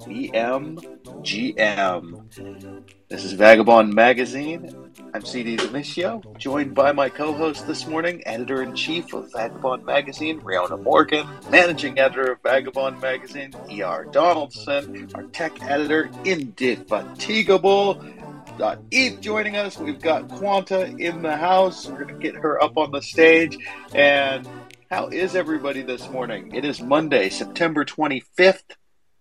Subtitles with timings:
[0.00, 0.10] VMGM.
[3.08, 4.90] This is Vagobond Magazine.
[5.14, 9.84] I'm CD Demisio, joined by my co host this morning, editor in chief of Vagobond
[9.84, 14.06] Magazine, Riona Morgan, managing editor of Vagobond Magazine, E.R.
[14.06, 18.04] Donaldson, our tech editor, Indefatigable.
[18.58, 19.78] Got Eve joining us.
[19.78, 21.86] We've got Quanta in the house.
[21.86, 23.56] We're going to get her up on the stage.
[23.94, 24.48] And
[24.90, 26.54] how is everybody this morning?
[26.54, 28.62] It is Monday, September 25th.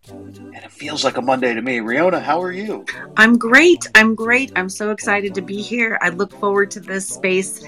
[0.09, 1.79] And it feels like a Monday to me.
[1.79, 2.85] Riona, how are you?
[3.17, 3.85] I'm great.
[3.93, 4.53] I'm great.
[4.55, 5.97] I'm so excited to be here.
[6.01, 7.65] I look forward to this space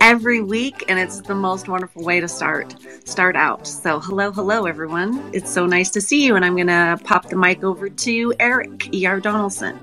[0.00, 3.66] every week and it's the most wonderful way to start start out.
[3.66, 5.30] So, hello, hello everyone.
[5.32, 8.34] It's so nice to see you and I'm going to pop the mic over to
[8.38, 9.18] Eric E.R.
[9.18, 9.76] Donaldson.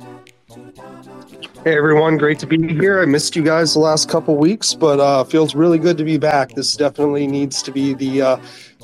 [1.63, 3.01] Hey everyone, great to be here.
[3.01, 6.17] I missed you guys the last couple weeks, but uh, feels really good to be
[6.17, 6.53] back.
[6.53, 8.37] This definitely needs to be the uh,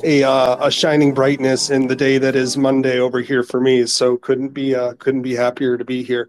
[0.03, 3.85] a uh, a shining brightness in the day that is Monday over here for me.
[3.85, 6.27] So couldn't be uh, couldn't be happier to be here.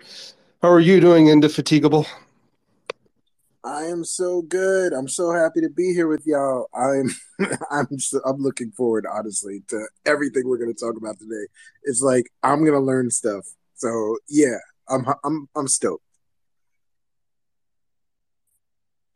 [0.62, 2.06] How are you doing, Indefatigable?
[3.64, 4.92] I am so good.
[4.92, 6.68] I'm so happy to be here with y'all.
[6.74, 7.10] I'm
[7.72, 7.88] I'm
[8.24, 11.48] I'm looking forward honestly to everything we're going to talk about today.
[11.82, 13.44] It's like I'm going to learn stuff.
[13.74, 14.58] So, yeah,
[14.88, 16.03] I'm I'm I'm stoked.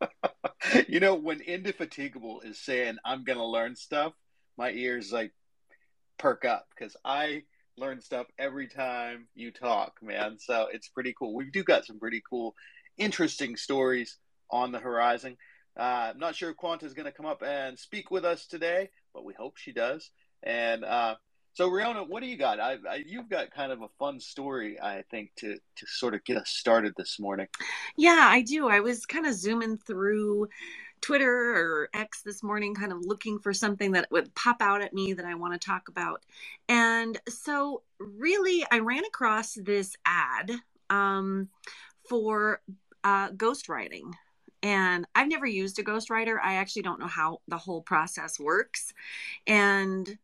[0.89, 4.13] you know, when Indefatigable is saying, I'm going to learn stuff,
[4.57, 5.33] my ears like
[6.19, 7.45] perk up because I
[7.77, 10.39] learn stuff every time you talk, man.
[10.39, 11.35] So it's pretty cool.
[11.35, 12.55] We do got some pretty cool,
[12.97, 14.19] interesting stories
[14.51, 15.37] on the horizon.
[15.79, 18.47] Uh, I'm not sure if Quanta is going to come up and speak with us
[18.47, 20.11] today, but we hope she does.
[20.43, 21.17] And uh,
[21.59, 22.61] so, Riona, what do you got?
[22.61, 26.23] I, I, you've got kind of a fun story, I think, to to sort of
[26.23, 27.48] get us started this morning.
[27.97, 28.69] Yeah, I do.
[28.69, 30.51] I was kind of zooming through
[31.01, 34.95] Twitter or X this morning, kind of looking for something that would pop out at
[34.95, 36.25] me that I want to talk about.
[36.69, 40.53] And so, really, I ran across this ad
[40.91, 41.48] um,
[42.09, 42.62] for
[43.03, 44.12] uh, ghostwriting
[44.63, 46.36] and I've never used a ghostwriter.
[46.42, 48.92] I actually don't know how the whole process works.
[49.46, 50.19] And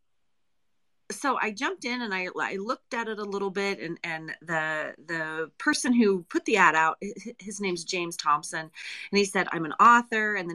[1.14, 4.32] so I jumped in and I, I looked at it a little bit and, and
[4.42, 6.98] the the person who put the ad out
[7.38, 10.54] his name's James Thompson and he said I'm an author and the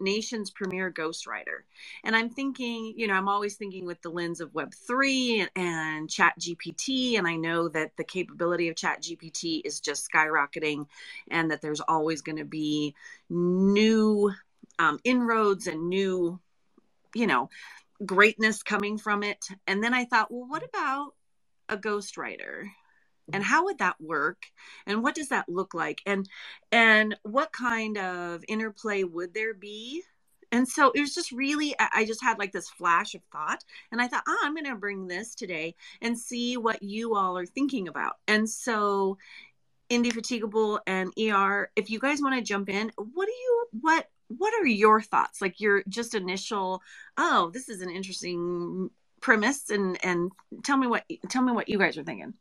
[0.00, 1.64] nation's premier ghostwriter.
[2.04, 5.50] And I'm thinking you know I'm always thinking with the lens of web 3 and,
[5.56, 10.86] and chat GPT and I know that the capability of chat GPT is just skyrocketing
[11.30, 12.94] and that there's always going to be
[13.30, 14.32] new
[14.78, 16.40] um, inroads and new
[17.14, 17.48] you know
[18.04, 19.44] greatness coming from it.
[19.66, 21.14] And then I thought, well, what about
[21.68, 22.68] a ghostwriter?
[23.32, 24.42] And how would that work?
[24.86, 26.00] And what does that look like?
[26.04, 26.28] And
[26.72, 30.02] and what kind of interplay would there be?
[30.52, 33.62] And so it was just really, I just had like this flash of thought.
[33.92, 37.38] And I thought, oh, I'm going to bring this today and see what you all
[37.38, 38.16] are thinking about.
[38.26, 39.16] And so,
[39.90, 44.08] Indefatigable and ER, if you guys want to jump in, what do you, what
[44.38, 46.82] what are your thoughts like your just initial
[47.16, 50.30] oh this is an interesting premise and and
[50.62, 52.34] tell me what tell me what you guys are thinking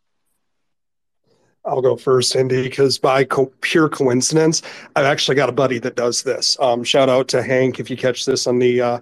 [1.65, 4.61] I'll go first, Indy, because by co- pure coincidence,
[4.95, 6.57] I've actually got a buddy that does this.
[6.61, 8.99] Um, shout out to Hank if you catch this on the uh,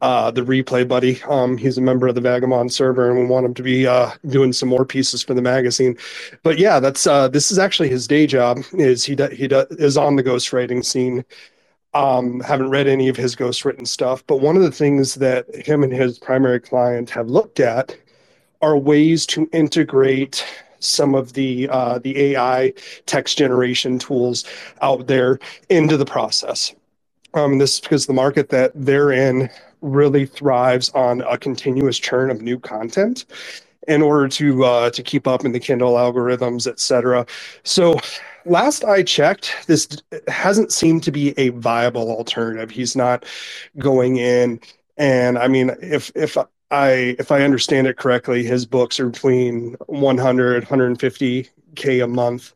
[0.00, 1.20] uh, the replay, buddy.
[1.24, 4.10] Um, he's a member of the Vagobond server, and we want him to be uh,
[4.28, 5.96] doing some more pieces for the magazine.
[6.44, 8.58] But yeah, that's uh, this is actually his day job.
[8.72, 11.24] Is he do- he do- is on the ghostwriting scene
[11.96, 15.82] um, haven't read any of his ghostwritten stuff, but one of the things that him
[15.82, 17.96] and his primary client have looked at
[18.60, 20.44] are ways to integrate
[20.78, 22.74] some of the uh, the AI
[23.06, 24.44] text generation tools
[24.82, 25.38] out there
[25.70, 26.74] into the process.
[27.32, 29.48] Um, this is because the market that they're in
[29.80, 33.24] really thrives on a continuous churn of new content
[33.88, 37.26] in order to uh, to keep up in the Kindle algorithms, et cetera.
[37.62, 37.98] So
[38.44, 39.88] last I checked, this
[40.28, 42.70] hasn't seemed to be a viable alternative.
[42.70, 43.24] He's not
[43.78, 44.60] going in,
[44.96, 46.36] and I mean, if if
[46.70, 52.54] I if I understand it correctly, his books are between 100 150 k a month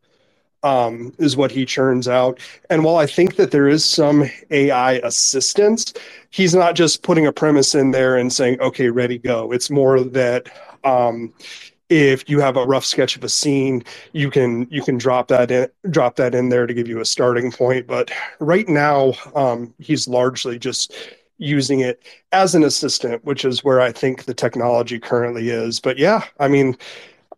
[0.63, 2.39] um, is what he churns out.
[2.69, 5.93] And while I think that there is some AI assistance,
[6.31, 10.01] he's not just putting a premise in there and saying, "Okay, ready, go." It's more
[10.01, 10.49] that
[10.85, 11.33] um,
[11.91, 13.83] if you have a rough sketch of a scene
[14.13, 17.05] you can you can drop that in drop that in there to give you a
[17.05, 20.95] starting point but right now um, he's largely just
[21.39, 25.99] using it as an assistant which is where i think the technology currently is but
[25.99, 26.77] yeah i mean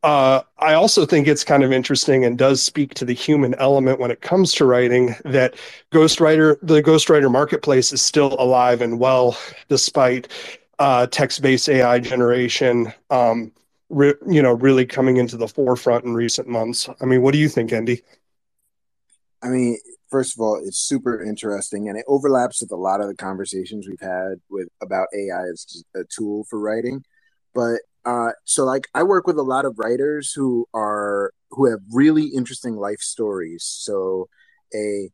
[0.03, 4.01] uh, I also think it's kind of interesting and does speak to the human element
[4.01, 5.55] when it comes to writing that
[5.93, 9.37] ghostwriter the ghostwriter marketplace is still alive and well
[9.69, 10.27] despite
[10.79, 13.53] uh, text-based AI generation, um,
[13.89, 16.89] re- you know, really coming into the forefront in recent months.
[17.01, 18.03] I mean, what do you think, Andy?
[19.43, 19.79] I mean,
[20.11, 23.89] first of all, it's super interesting, and it overlaps with a lot of the conversations
[23.89, 27.05] we've had with about AI as a tool for writing.
[27.55, 31.81] But uh, so, like, I work with a lot of writers who are who have
[31.93, 33.65] really interesting life stories.
[33.65, 34.29] So,
[34.75, 35.11] a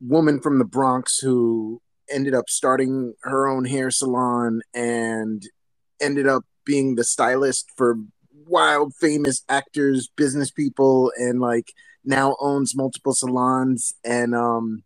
[0.00, 1.80] woman from the Bronx who
[2.12, 5.42] ended up starting her own hair salon and
[6.00, 7.96] ended up being the stylist for
[8.46, 11.72] wild famous actors, business people, and like
[12.04, 13.94] now owns multiple salons.
[14.04, 14.82] And um,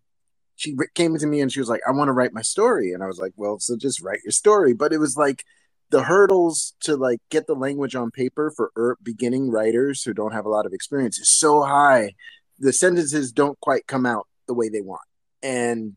[0.56, 3.02] she came to me and she was like, "I want to write my story," and
[3.02, 5.44] I was like, "Well, so just write your story." But it was like
[5.90, 10.32] the hurdles to like get the language on paper for er- beginning writers who don't
[10.32, 12.14] have a lot of experience is so high.
[12.58, 15.02] The sentences don't quite come out the way they want,
[15.43, 15.96] and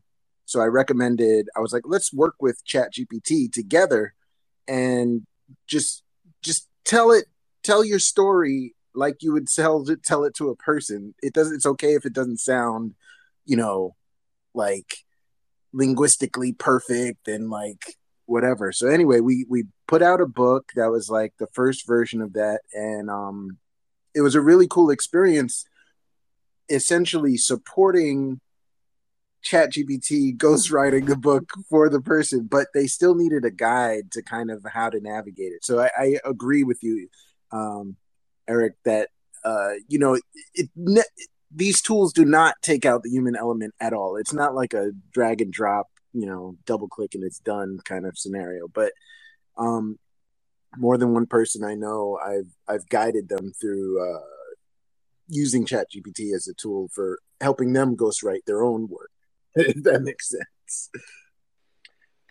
[0.50, 1.48] so I recommended.
[1.56, 4.14] I was like, "Let's work with Chat GPT together."
[4.70, 5.26] and
[5.66, 6.04] just
[6.42, 7.26] just tell it
[7.62, 11.14] tell your story like you would tell tell it to a person.
[11.22, 11.56] It doesn't.
[11.56, 12.94] It's okay if it doesn't sound,
[13.44, 13.96] you know,
[14.54, 14.94] like
[15.72, 18.72] linguistically perfect and like whatever.
[18.72, 22.32] So anyway, we we put out a book that was like the first version of
[22.34, 23.58] that, and um,
[24.14, 25.64] it was a really cool experience.
[26.68, 28.40] Essentially, supporting
[29.44, 34.50] ChatGPT ghostwriting the book for the person, but they still needed a guide to kind
[34.50, 35.64] of how to navigate it.
[35.64, 37.08] So I, I agree with you,
[37.52, 37.96] um,
[38.48, 39.08] Eric, that
[39.44, 40.22] uh, you know it,
[40.54, 41.06] it,
[41.54, 44.16] these tools do not take out the human element at all.
[44.16, 48.06] It's not like a drag and drop, you know, double click and it's done kind
[48.06, 48.68] of scenario.
[48.68, 48.92] But
[49.56, 49.98] um,
[50.76, 54.20] more than one person I know, I've I've guided them through uh,
[55.28, 59.10] using ChatGPT as a tool for helping them ghostwrite their own work.
[59.54, 60.90] if that makes sense.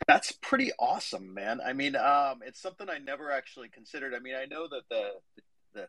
[0.08, 1.60] That's pretty awesome, man.
[1.64, 4.14] I mean, um, it's something I never actually considered.
[4.14, 5.10] I mean, I know that the
[5.74, 5.88] the,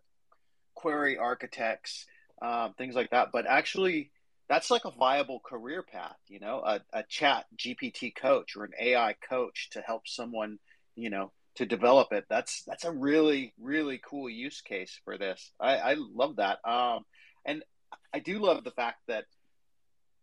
[0.74, 2.06] query architects,
[2.42, 4.10] um, things like that, but actually,
[4.48, 6.16] that's like a viable career path.
[6.28, 10.58] You know, a, a chat GPT coach or an AI coach to help someone,
[10.96, 12.24] you know, to develop it.
[12.28, 15.52] That's that's a really really cool use case for this.
[15.60, 16.58] I, I love that.
[16.68, 17.04] Um,
[17.44, 17.62] and
[18.12, 19.24] I do love the fact that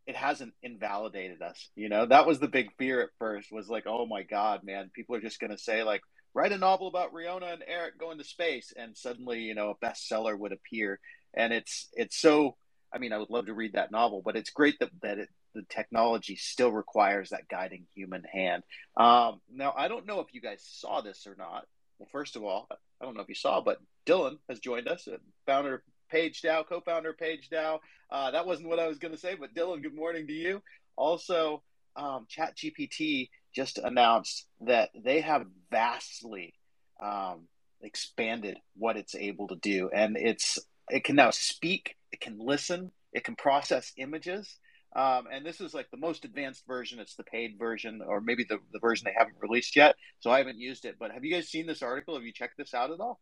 [0.07, 1.69] it hasn't invalidated us.
[1.75, 4.89] You know, that was the big fear at first was like, oh my God, man,
[4.93, 6.01] people are just going to say, like,
[6.33, 8.73] write a novel about Riona and Eric going to space.
[8.75, 10.99] And suddenly, you know, a bestseller would appear.
[11.33, 12.55] And it's, it's so,
[12.91, 15.29] I mean, I would love to read that novel, but it's great that, that it,
[15.53, 18.63] the technology still requires that guiding human hand.
[18.95, 21.65] Um, now, I don't know if you guys saw this or not.
[21.99, 25.07] Well, first of all, I don't know if you saw, but Dylan has joined us,
[25.45, 27.79] founder Page DAO, co-founder Page DAO.
[28.09, 30.61] Uh, that wasn't what I was going to say, but Dylan, good morning to you.
[30.95, 31.63] Also,
[31.95, 36.53] um, ChatGPT just announced that they have vastly
[37.01, 37.47] um,
[37.81, 40.59] expanded what it's able to do, and it's
[40.89, 44.57] it can now speak, it can listen, it can process images.
[44.95, 46.99] Um, and this is like the most advanced version.
[46.99, 49.95] It's the paid version, or maybe the, the version they haven't released yet.
[50.21, 50.95] So I haven't used it.
[50.97, 52.15] But have you guys seen this article?
[52.15, 53.19] Have you checked this out at all?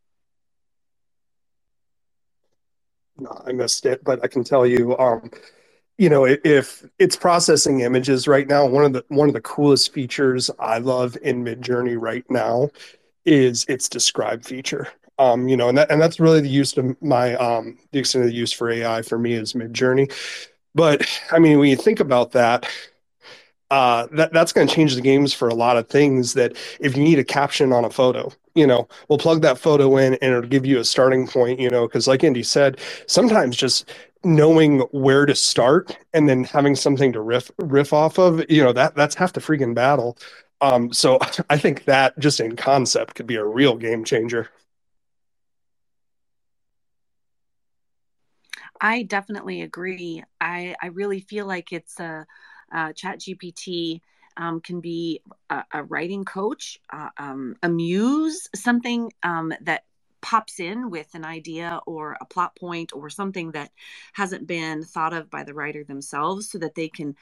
[3.04, 3.04] no,
[3.45, 5.31] I missed it, but I can tell you, um,
[5.97, 9.93] you know, if it's processing images right now, one of the one of the coolest
[9.93, 12.69] features I love in Midjourney right now
[13.25, 14.89] is its describe feature.
[15.19, 18.25] Um, you know, and that and that's really the use of my um the extent
[18.25, 20.11] of the use for AI for me is Midjourney.
[20.75, 22.67] But I mean, when you think about that,
[23.71, 26.33] uh, that that's going to change the games for a lot of things.
[26.33, 29.97] That if you need a caption on a photo, you know, we'll plug that photo
[29.97, 31.59] in and it'll give you a starting point.
[31.59, 33.91] You know, because like Andy said, sometimes just
[34.23, 38.73] knowing where to start and then having something to riff riff off of, you know,
[38.73, 40.17] that that's half the freaking battle.
[40.61, 41.19] Um, so
[41.49, 44.49] I think that just in concept could be a real game changer.
[48.81, 50.23] I definitely agree.
[50.41, 52.25] I I really feel like it's a
[52.73, 54.01] uh, Chat GPT
[54.37, 59.83] um, can be a, a writing coach, uh, um, a muse, something um, that
[60.21, 63.69] pops in with an idea or a plot point or something that
[64.13, 67.15] hasn't been thought of by the writer themselves so that they can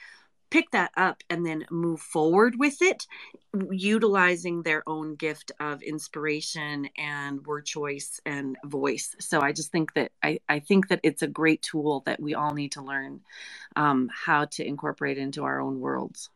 [0.50, 3.08] pick that up and then move forward with it
[3.72, 9.16] utilizing their own gift of inspiration and word choice and voice.
[9.20, 12.36] So i just think that i, I think that it's a great tool that we
[12.36, 13.22] all need to learn
[13.76, 16.30] um, how to incorporate into our own worlds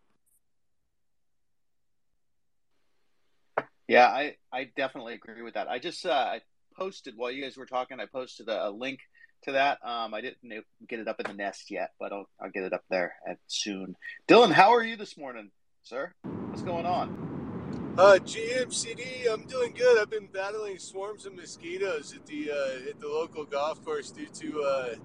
[3.88, 6.42] yeah i i definitely agree with that i just uh, i
[6.78, 9.00] posted while you guys were talking i posted a, a link
[9.44, 9.80] to that.
[9.84, 12.74] Um, I didn't get it up in the nest yet, but I'll, I'll get it
[12.74, 13.16] up there
[13.48, 13.96] soon.
[14.28, 15.52] Dylan, how are you this morning,
[15.84, 16.14] sir?
[16.24, 17.96] What's going on?
[17.98, 20.00] Uh, GMCD, I'm doing good.
[20.00, 24.28] I've been battling swarms of mosquitoes at the uh, at the local golf course due
[24.28, 24.96] to uh,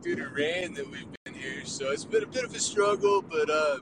[0.00, 1.64] due to rain that we've been here.
[1.64, 3.78] So it's been a bit of a struggle, but uh,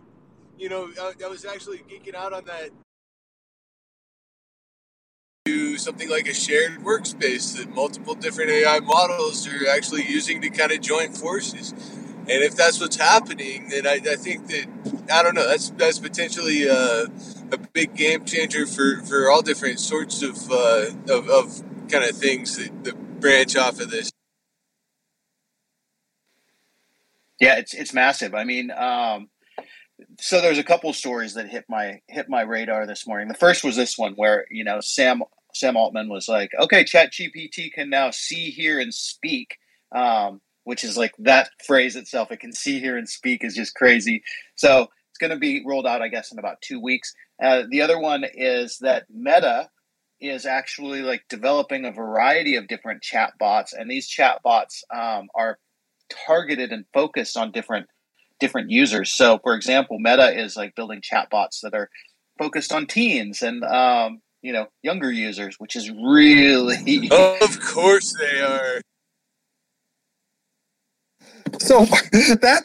[0.58, 2.70] you know, I, I was actually geeking out on that
[5.50, 10.48] to something like a shared workspace that multiple different AI models are actually using to
[10.48, 11.72] kind of join forces.
[11.72, 14.66] And if that's what's happening, then I, I think that
[15.12, 15.48] I don't know.
[15.48, 17.06] That's that's potentially a,
[17.50, 22.16] a big game changer for, for all different sorts of uh, of, of kind of
[22.16, 24.12] things that, that branch off of this.
[27.40, 28.34] Yeah, it's it's massive.
[28.34, 29.30] I mean, um,
[30.20, 33.26] so there's a couple stories that hit my hit my radar this morning.
[33.26, 35.22] The first was this one where you know Sam
[35.54, 39.56] Sam Altman was like, "Okay, Chat GPT can now see, hear, and speak,"
[39.94, 42.30] um, which is like that phrase itself.
[42.32, 44.22] It can see, hear, and speak is just crazy.
[44.56, 47.14] So it's going to be rolled out, I guess, in about two weeks.
[47.42, 49.70] Uh, the other one is that Meta
[50.20, 55.28] is actually like developing a variety of different chat bots, and these chat bots um,
[55.34, 55.58] are
[56.26, 57.86] targeted and focused on different
[58.38, 59.10] different users.
[59.12, 61.90] So, for example, Meta is like building chat bots that are
[62.38, 67.08] focused on teens and um, you know younger users, which is really
[67.42, 68.80] of course they are.
[71.58, 72.64] So that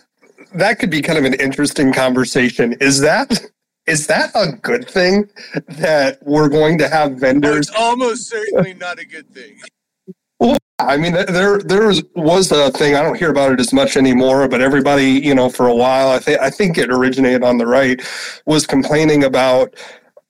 [0.53, 2.73] that could be kind of an interesting conversation.
[2.73, 3.41] Is that
[3.87, 5.29] is that a good thing
[5.67, 7.69] that we're going to have vendors?
[7.69, 9.59] it's almost certainly not a good thing.
[10.39, 12.95] Well, I mean, there there was, was a thing.
[12.95, 16.09] I don't hear about it as much anymore, but everybody, you know, for a while,
[16.09, 18.01] I think I think it originated on the right,
[18.45, 19.75] was complaining about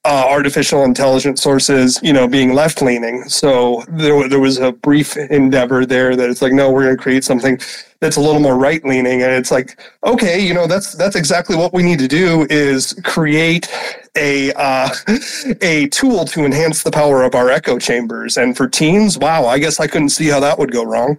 [0.06, 3.24] uh, artificial intelligence sources, you know, being left leaning.
[3.24, 7.02] So there, there was a brief endeavor there that it's like, no, we're going to
[7.02, 7.58] create something
[7.98, 9.22] that's a little more right leaning.
[9.22, 12.98] And it's like, okay, you know, that's that's exactly what we need to do is
[13.04, 13.68] create
[14.16, 14.90] a uh,
[15.62, 18.36] a tool to enhance the power of our echo chambers.
[18.36, 21.18] And for teens, wow, I guess I couldn't see how that would go wrong.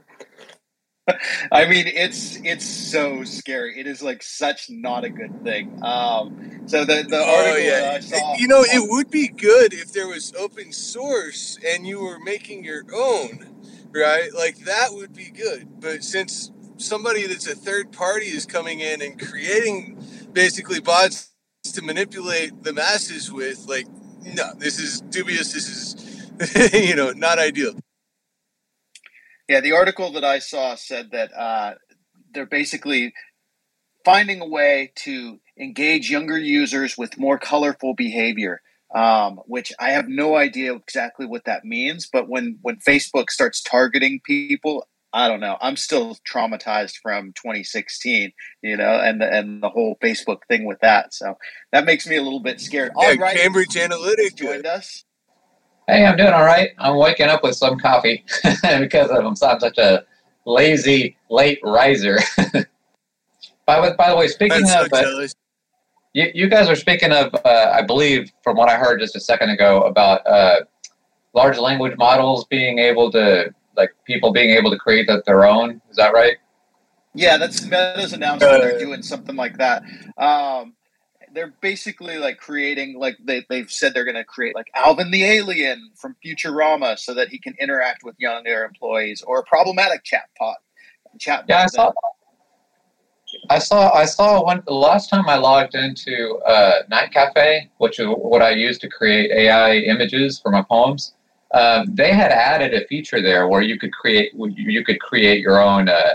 [1.52, 3.80] I mean, it's it's so scary.
[3.80, 5.72] It is like such not a good thing.
[5.84, 6.34] Um,
[6.68, 9.74] so the the Oh article yeah, that I saw, you know, it would be good
[9.74, 13.48] if there was open source and you were making your own,
[13.94, 14.34] right?
[14.34, 15.68] Like that would be good.
[15.80, 21.32] But since somebody that's a third party is coming in and creating basically bots
[21.74, 23.88] to manipulate the masses with, like,
[24.24, 25.54] no, this is dubious.
[25.54, 27.74] This is, you know, not ideal.
[29.48, 31.76] Yeah, the article that I saw said that uh,
[32.34, 33.14] they're basically
[34.04, 38.62] finding a way to engage younger users with more colorful behavior.
[38.96, 43.62] Um, which I have no idea exactly what that means, but when when Facebook starts
[43.62, 45.58] targeting people, I don't know.
[45.60, 50.80] I'm still traumatized from 2016, you know, and the and the whole Facebook thing with
[50.82, 51.14] that.
[51.14, 51.38] So
[51.72, 52.92] that makes me a little bit scared.
[52.98, 54.36] Yeah, All right, Cambridge Analytica.
[54.36, 55.04] joined us.
[55.88, 56.72] Hey, I'm doing all right.
[56.80, 60.04] I'm waking up with some coffee because I'm, I'm such a
[60.46, 62.20] lazy late riser.
[63.66, 65.28] by, the- by the way, speaking so of, uh,
[66.14, 69.20] you, you guys are speaking of, uh, I believe, from what I heard just a
[69.22, 70.62] second ago, about uh,
[71.34, 75.82] large language models being able to, like, people being able to create that their own.
[75.90, 76.36] Is that right?
[77.14, 78.54] Yeah, that's Meta's announcement.
[78.54, 79.84] Uh, they're doing something like that.
[80.18, 80.74] Um,
[81.38, 85.24] they're basically like creating, like they, they've said they're going to create like Alvin the
[85.24, 90.56] alien from Futurama so that he can interact with younger employees or a problematic chatbot.
[91.20, 91.46] Chatbot.
[91.48, 91.92] Yeah, I saw.
[93.52, 93.94] I saw.
[93.94, 94.64] I saw one.
[94.66, 98.90] The last time I logged into uh, Night Cafe, which is what I use to
[98.90, 101.14] create AI images for my poems.
[101.54, 104.34] Um, they had added a feature there where you could create.
[104.34, 105.88] You could create your own.
[105.88, 106.14] Uh,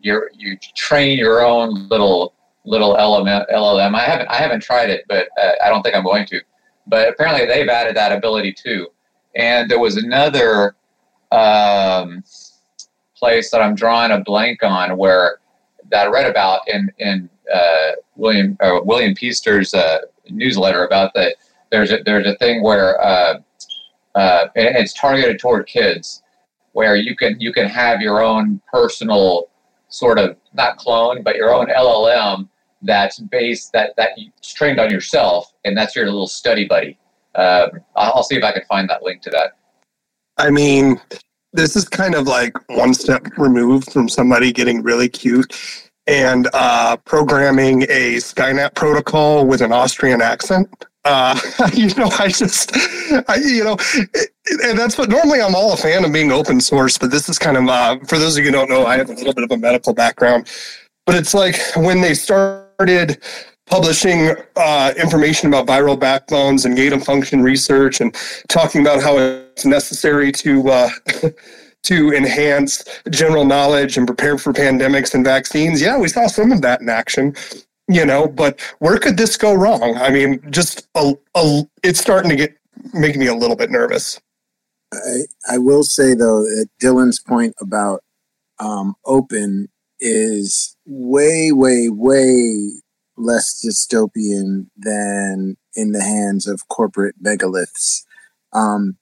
[0.00, 2.34] your you train your own little
[2.66, 3.94] little LLM.
[3.94, 4.28] I haven't.
[4.28, 6.40] I haven't tried it, but uh, I don't think I'm going to.
[6.86, 8.88] But apparently, they've added that ability too.
[9.34, 10.76] And there was another
[11.30, 12.22] um,
[13.16, 15.38] place that I'm drawing a blank on where
[15.90, 21.36] that I read about in in uh, William uh, William Peaster's uh, newsletter about that.
[21.70, 23.38] There's a, there's a thing where uh,
[24.14, 26.22] and it's targeted toward kids,
[26.72, 29.48] where you can you can have your own personal
[29.88, 32.48] sort of not clone, but your own LLM
[32.82, 36.98] that's based that that that's trained on yourself, and that's your little study buddy.
[37.34, 39.56] Um, I'll see if I can find that link to that.
[40.38, 41.00] I mean,
[41.52, 46.96] this is kind of like one step removed from somebody getting really cute and uh,
[46.98, 50.68] programming a Skynet protocol with an Austrian accent.
[51.04, 51.38] Uh,
[51.72, 52.76] you know, I just,
[53.28, 54.30] I, you know, it,
[54.64, 57.38] and that's what normally I'm all a fan of being open source, but this is
[57.38, 59.44] kind of, uh, for those of you who don't know, I have a little bit
[59.44, 60.48] of a medical background,
[61.06, 62.14] but it's like when they
[62.76, 63.18] started
[63.64, 68.14] publishing uh, information about viral backbones and gain of function research and
[68.48, 70.90] talking about how it's necessary to uh,
[71.82, 75.80] to enhance general knowledge and prepare for pandemics and vaccines.
[75.80, 77.34] Yeah, we saw some of that in action,
[77.88, 79.96] you know, but where could this go wrong?
[79.96, 82.56] I mean, just a, a, it's starting to get
[82.92, 84.20] making me a little bit nervous.
[84.92, 88.02] I, I will say though that Dylan's point about
[88.58, 89.68] um, open
[90.00, 92.70] is way, way, way
[93.16, 98.04] less dystopian than in the hands of corporate megaliths,
[98.52, 98.96] um,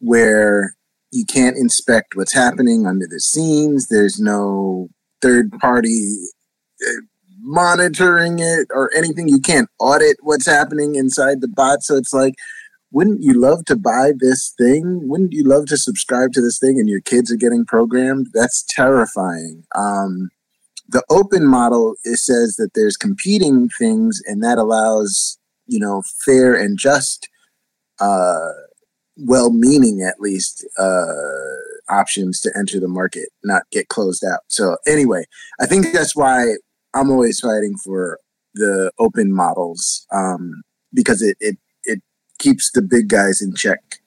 [0.00, 0.74] where
[1.12, 3.88] you can't inspect what's happening under the scenes.
[3.88, 4.88] There's no
[5.20, 6.16] third party
[6.86, 7.00] uh,
[7.40, 9.28] monitoring it or anything.
[9.28, 11.82] You can't audit what's happening inside the bot.
[11.82, 12.34] So it's like,
[12.92, 15.08] wouldn't you love to buy this thing?
[15.08, 18.28] Wouldn't you love to subscribe to this thing and your kids are getting programmed?
[18.34, 19.64] That's terrifying.
[19.74, 20.30] Um,
[20.90, 26.54] the open model it says that there's competing things and that allows you know fair
[26.54, 27.28] and just
[28.00, 28.52] uh,
[29.18, 31.04] well-meaning at least uh,
[31.90, 34.40] options to enter the market not get closed out.
[34.48, 35.24] So anyway
[35.60, 36.54] i think that's why
[36.94, 38.18] i'm always fighting for
[38.54, 42.02] the open models um, because it, it it
[42.38, 44.00] keeps the big guys in check.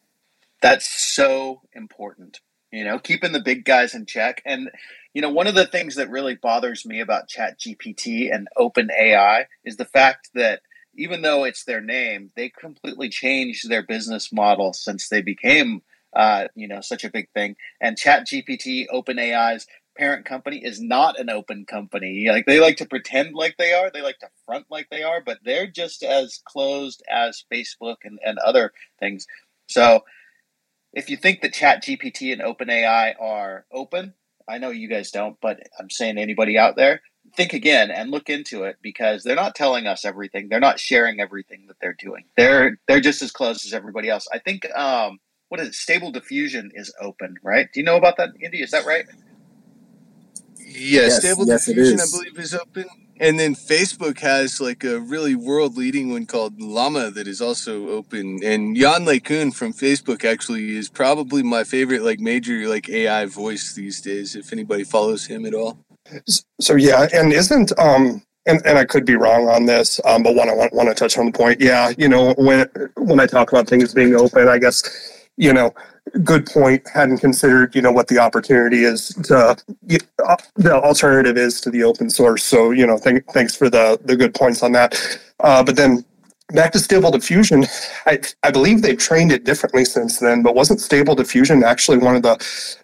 [0.61, 2.39] That's so important
[2.73, 4.69] you know keeping the big guys in check and
[5.13, 8.89] you know, one of the things that really bothers me about Chat GPT and Open
[8.99, 10.61] AI is the fact that
[10.95, 15.81] even though it's their name, they completely changed their business model since they became,
[16.15, 17.55] uh, you know, such a big thing.
[17.79, 22.27] And Chat GPT, Open AI's parent company, is not an open company.
[22.27, 25.21] Like they like to pretend like they are, they like to front like they are,
[25.23, 29.27] but they're just as closed as Facebook and, and other things.
[29.67, 30.03] So
[30.93, 34.15] if you think that Chat GPT and Open AI are open,
[34.49, 37.01] I know you guys don't, but I'm saying anybody out there,
[37.37, 40.49] think again and look into it because they're not telling us everything.
[40.49, 42.25] They're not sharing everything that they're doing.
[42.37, 44.27] They're they're just as close as everybody else.
[44.33, 45.19] I think um,
[45.49, 45.75] what is it?
[45.75, 47.69] Stable diffusion is open, right?
[47.73, 48.61] Do you know about that, Indy?
[48.61, 49.05] Is that right?
[50.59, 52.85] Yeah, yes, Stable yes, Diffusion, I believe, is open.
[53.19, 57.89] And then Facebook has like a really world leading one called Llama that is also
[57.89, 58.43] open.
[58.43, 63.73] And Yann LeCun from Facebook actually is probably my favorite like major like AI voice
[63.73, 64.35] these days.
[64.35, 65.77] If anybody follows him at all.
[66.59, 70.35] So yeah, and isn't um and, and I could be wrong on this, um, but
[70.35, 71.61] one I want, want to touch on the point.
[71.61, 74.83] Yeah, you know when when I talk about things being open, I guess
[75.37, 75.73] you know
[76.23, 76.87] good point.
[76.93, 81.83] Hadn't considered, you know, what the opportunity is to uh, the alternative is to the
[81.83, 82.43] open source.
[82.43, 85.19] So, you know, th- thanks for the the good points on that.
[85.39, 86.05] Uh, but then
[86.49, 87.65] back to stable diffusion,
[88.05, 90.43] I I believe they've trained it differently since then.
[90.43, 92.37] But wasn't stable diffusion actually one of the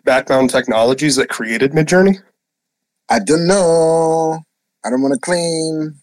[0.05, 2.21] background technologies that created Midjourney?
[3.09, 4.39] I don't know.
[4.85, 5.98] I don't want to claim.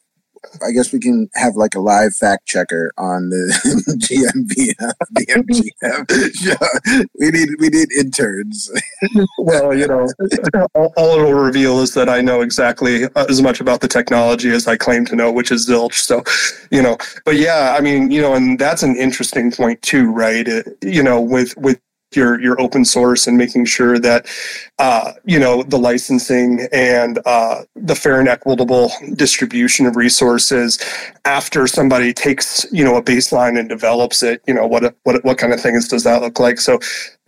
[0.66, 3.52] I guess we can have like a live fact checker on the
[3.98, 4.74] GMB
[5.16, 7.06] VMGM.
[7.20, 8.70] we need we need interns.
[9.38, 10.08] well, you know,
[10.74, 14.50] all, all, it'll reveal is that I know exactly uh, as much about the technology
[14.50, 15.94] as I claim to know, which is zilch.
[15.94, 16.22] So,
[16.70, 20.46] you know, but yeah, I mean, you know, and that's an interesting point too, right?
[20.46, 21.80] It, you know, with with
[22.16, 24.26] your your open source and making sure that
[24.78, 30.78] uh, you know the licensing and uh, the fair and equitable distribution of resources
[31.24, 35.38] after somebody takes you know a baseline and develops it you know what what what
[35.38, 36.58] kind of things does that look like?
[36.58, 36.78] So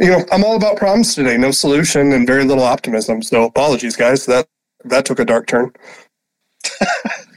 [0.00, 3.22] you know i'm all about problems today no solution and very little optimism.
[3.22, 4.48] So apologies guys that
[4.84, 5.72] that took a dark turn.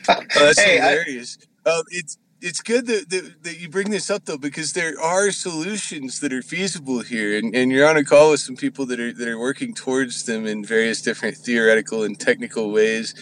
[0.09, 1.37] Oh, that's hey, hilarious.
[1.65, 4.99] I, um, it's it's good that, that, that, you bring this up though because there
[4.99, 8.86] are solutions that are feasible here and, and you're on a call with some people
[8.88, 13.13] that are that are working towards them in various different theoretical and technical ways.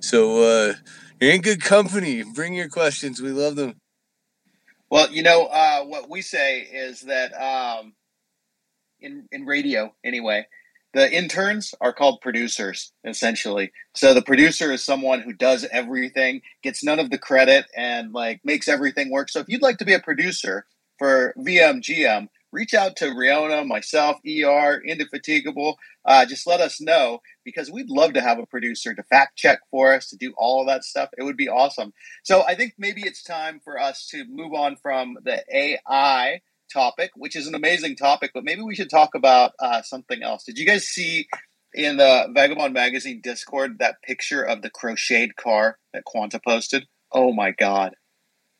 [0.00, 0.74] So uh,
[1.20, 2.22] you're in good company.
[2.22, 3.22] Bring your questions.
[3.22, 3.76] We love them.
[4.90, 7.94] Well you know uh, what we say is that um,
[9.00, 10.46] in in radio anyway
[10.94, 13.72] the interns are called producers essentially.
[13.94, 18.40] So the producer is someone who does everything gets none of the credit and like
[18.44, 19.28] makes everything work.
[19.28, 20.66] So if you'd like to be a producer
[20.98, 25.76] for vmgm reach out to riona myself er indefatigable.
[26.04, 29.58] Uh, just let us know because we'd love to have a producer to fact check
[29.70, 31.08] for us to do all of that stuff.
[31.18, 31.92] It would be awesome.
[32.22, 36.40] So i think maybe it's time for us to move on from the ai
[36.74, 40.44] topic, which is an amazing topic, but maybe we should talk about uh, something else.
[40.44, 41.26] Did you guys see
[41.72, 46.86] in the Vagobond Magazine Discord that picture of the crocheted car that Quanta posted?
[47.12, 47.94] Oh my God.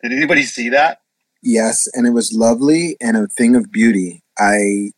[0.03, 0.99] Did anybody see that?
[1.43, 4.23] Yes, and it was lovely and a thing of beauty.
[4.39, 4.93] I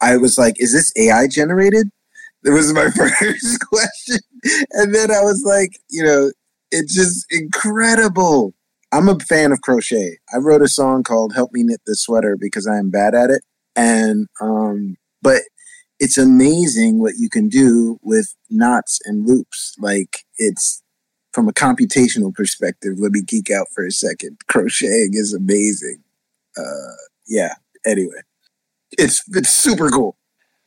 [0.00, 1.90] I was like, is this AI generated?
[2.42, 4.18] That was my first question.
[4.72, 6.30] And then I was like, you know,
[6.70, 8.54] it's just incredible.
[8.92, 10.18] I'm a fan of crochet.
[10.32, 13.30] I wrote a song called "Help Me Knit This Sweater" because I am bad at
[13.30, 13.42] it,
[13.76, 15.42] and um, but
[15.98, 19.76] it's amazing what you can do with knots and loops.
[19.78, 20.82] Like it's
[21.32, 22.94] from a computational perspective.
[22.98, 24.38] Let me geek out for a second.
[24.48, 26.02] Crocheting is amazing.
[26.56, 26.96] Uh,
[27.28, 27.54] yeah.
[27.86, 28.22] Anyway,
[28.92, 30.16] it's it's super cool.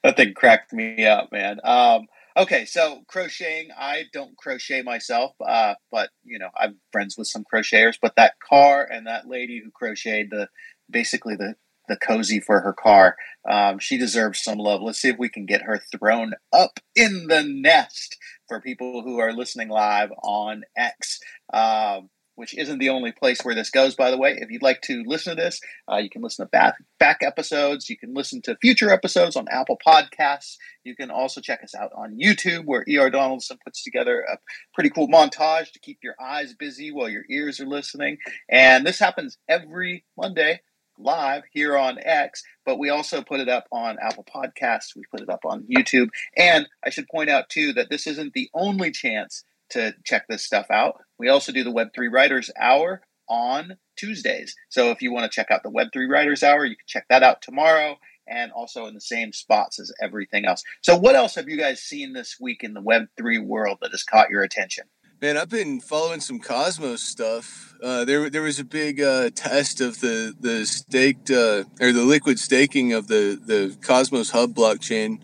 [0.03, 1.59] That thing cracked me up, man.
[1.63, 7.27] Um, okay, so crocheting, I don't crochet myself, uh, but you know, I'm friends with
[7.27, 7.97] some crocheters.
[8.01, 10.49] But that car and that lady who crocheted the
[10.89, 11.55] basically the
[11.87, 13.17] the cozy for her car.
[13.49, 14.81] Um, she deserves some love.
[14.81, 18.17] Let's see if we can get her thrown up in the nest
[18.47, 21.19] for people who are listening live on X.
[21.51, 24.37] Um, which isn't the only place where this goes, by the way.
[24.39, 25.59] If you'd like to listen to this,
[25.91, 27.89] uh, you can listen to back, back episodes.
[27.89, 30.57] You can listen to future episodes on Apple Podcasts.
[30.83, 33.09] You can also check us out on YouTube, where E.R.
[33.09, 34.37] Donaldson puts together a
[34.73, 38.17] pretty cool montage to keep your eyes busy while your ears are listening.
[38.49, 40.61] And this happens every Monday
[40.97, 44.95] live here on X, but we also put it up on Apple Podcasts.
[44.95, 46.09] We put it up on YouTube.
[46.37, 50.45] And I should point out, too, that this isn't the only chance to check this
[50.45, 51.01] stuff out.
[51.23, 54.57] We also do the Web3 Writers Hour on Tuesdays.
[54.67, 57.23] So if you want to check out the Web3 Writers Hour, you can check that
[57.23, 57.95] out tomorrow
[58.27, 60.63] and also in the same spots as everything else.
[60.81, 64.03] So, what else have you guys seen this week in the Web3 world that has
[64.03, 64.83] caught your attention?
[65.21, 67.73] Man, I've been following some Cosmos stuff.
[67.81, 72.03] Uh, there, there was a big uh, test of the the staked uh, or the
[72.03, 75.21] liquid staking of the the Cosmos Hub blockchain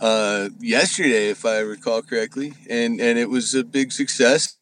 [0.00, 4.56] uh, yesterday, if I recall correctly, and and it was a big success.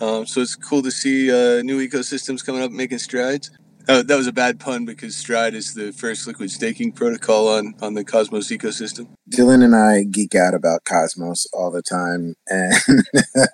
[0.00, 3.50] Um, so it's cool to see uh, new ecosystems coming up, making strides.
[3.86, 7.74] Uh, that was a bad pun because Stride is the first liquid staking protocol on,
[7.82, 9.06] on the Cosmos ecosystem.
[9.30, 13.04] Dylan and I geek out about Cosmos all the time, and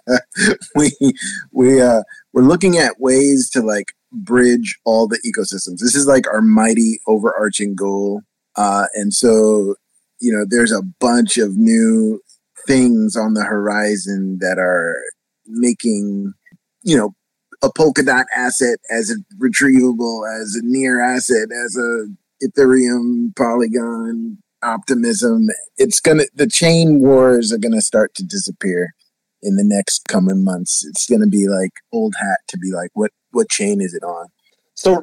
[0.77, 0.93] we
[1.51, 5.81] we uh, we're looking at ways to like bridge all the ecosystems.
[5.81, 8.23] This is like our mighty overarching goal,
[8.55, 9.75] uh, and so
[10.21, 12.21] you know, there's a bunch of new
[12.67, 15.03] things on the horizon that are
[15.53, 16.33] making
[16.83, 17.15] you know
[17.63, 22.07] a Polkadot asset as a retrievable, as a near asset, as a
[22.43, 25.49] Ethereum, Polygon, Optimism.
[25.77, 28.95] It's gonna the chain wars are gonna start to disappear
[29.43, 30.85] in the next coming months.
[30.87, 34.27] It's gonna be like old hat to be like, what what chain is it on?
[34.81, 35.03] So,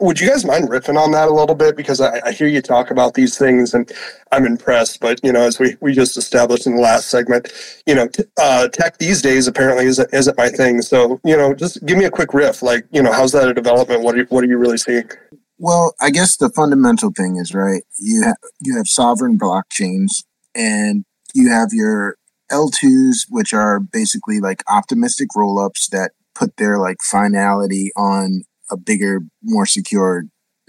[0.00, 1.76] would you guys mind riffing on that a little bit?
[1.76, 3.88] Because I, I, hear you talk about these things, and
[4.32, 4.98] I'm impressed.
[4.98, 7.52] But you know, as we, we just established in the last segment,
[7.86, 10.82] you know, t- uh, tech these days apparently isn't isn't my thing.
[10.82, 12.64] So, you know, just give me a quick riff.
[12.64, 14.02] Like, you know, how's that a development?
[14.02, 15.08] What are you, what are you really seeing?
[15.56, 17.84] Well, I guess the fundamental thing is right.
[18.00, 22.16] You you have sovereign blockchains, and you have your
[22.50, 29.20] L2s, which are basically like optimistic rollups that put their like finality on a bigger,
[29.42, 30.24] more secure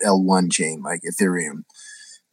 [0.06, 1.64] L1 chain like Ethereum.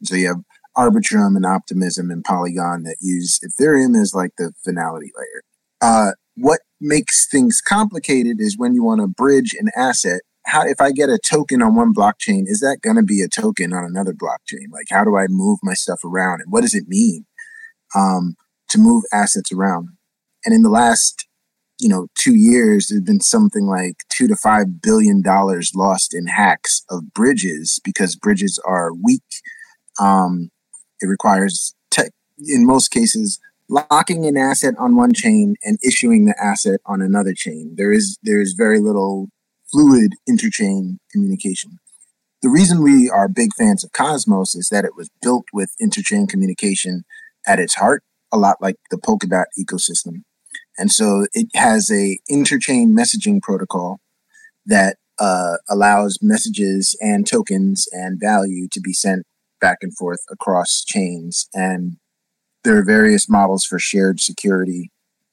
[0.03, 0.41] So you have
[0.77, 5.43] Arbitrum and Optimism and Polygon that use Ethereum as like the finality layer.
[5.81, 10.21] Uh, what makes things complicated is when you want to bridge an asset.
[10.45, 13.27] How if I get a token on one blockchain, is that going to be a
[13.27, 14.71] token on another blockchain?
[14.71, 17.25] Like, how do I move my stuff around, and what does it mean
[17.95, 18.35] um,
[18.69, 19.89] to move assets around?
[20.43, 21.27] And in the last
[21.81, 26.27] you know two years there's been something like two to five billion dollars lost in
[26.27, 29.23] hacks of bridges because bridges are weak.
[29.99, 30.51] Um,
[31.01, 32.11] it requires tech
[32.47, 37.33] in most cases locking an asset on one chain and issuing the asset on another
[37.33, 37.73] chain.
[37.75, 39.29] There is there is very little
[39.71, 41.79] fluid interchain communication.
[42.43, 46.29] The reason we are big fans of cosmos is that it was built with interchain
[46.29, 47.05] communication
[47.47, 50.23] at its heart a lot like the polkadot ecosystem
[50.81, 53.99] and so it has a interchain messaging protocol
[54.65, 59.27] that uh, allows messages and tokens and value to be sent
[59.59, 61.47] back and forth across chains.
[61.53, 61.97] And
[62.63, 64.89] there are various models for shared security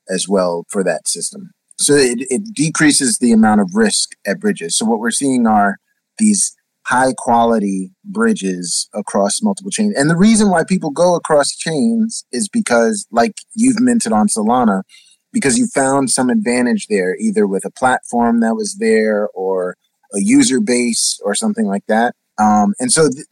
[0.06, 1.52] as well for that system.
[1.78, 4.76] So it, it decreases the amount of risk at bridges.
[4.76, 5.78] So what we're seeing are
[6.18, 6.54] these
[6.88, 9.94] high quality bridges across multiple chains.
[9.96, 14.82] And the reason why people go across chains is because, like you've minted on Solana,
[15.38, 19.76] because you found some advantage there, either with a platform that was there or
[20.14, 22.14] a user base or something like that.
[22.38, 23.26] Um, and so th-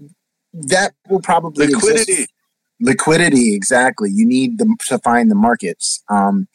[0.69, 2.13] that will probably liquidity.
[2.13, 2.33] Exist.
[2.81, 4.11] Liquidity, exactly.
[4.13, 6.03] You need them to find the markets.
[6.11, 6.49] Um,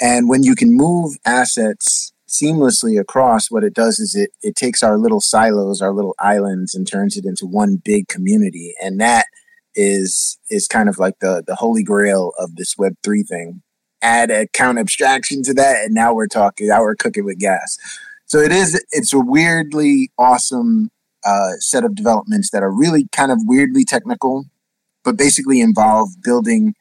[0.00, 4.82] and when you can move assets seamlessly across, what it does is it it takes
[4.82, 8.74] our little silos, our little islands, and turns it into one big community.
[8.80, 9.26] And that
[9.74, 13.62] is is kind of like the the holy grail of this Web three thing
[14.02, 16.68] add account abstraction to that, and now we're talking.
[16.68, 17.78] Now we're cooking with gas.
[18.26, 18.82] So it is.
[18.90, 20.90] It's a weirdly awesome
[21.24, 24.46] uh, set of developments that are really kind of weirdly technical,
[25.04, 26.74] but basically involve building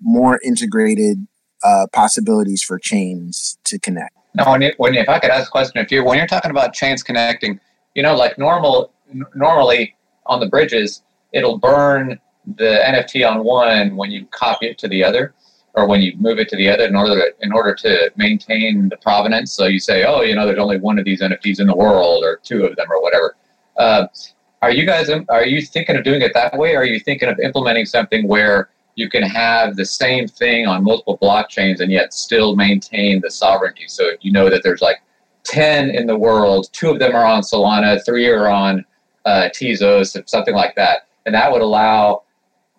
[0.00, 1.26] more integrated
[1.64, 4.14] uh, possibilities for chains to connect.
[4.34, 6.26] Now, when, you, when you, if I could ask a question, if you when you're
[6.26, 7.58] talking about chains connecting,
[7.94, 8.92] you know, like normal
[9.34, 11.02] normally on the bridges,
[11.32, 12.20] it'll burn
[12.56, 15.34] the NFT on one when you copy it to the other,
[15.76, 18.88] or when you move it to the other in order to, in order to maintain
[18.88, 19.52] the provenance.
[19.52, 22.24] So you say, oh, you know, there's only one of these NFTs in the world,
[22.24, 23.36] or two of them, or whatever.
[23.76, 24.06] Uh,
[24.62, 26.74] are you guys are you thinking of doing it that way?
[26.74, 30.82] Or are you thinking of implementing something where you can have the same thing on
[30.82, 33.84] multiple blockchains and yet still maintain the sovereignty?
[33.86, 35.02] So you know that there's like
[35.44, 38.84] 10 in the world, two of them are on Solana, three are on
[39.26, 41.06] uh, Tezos, something like that.
[41.26, 42.22] And that would allow,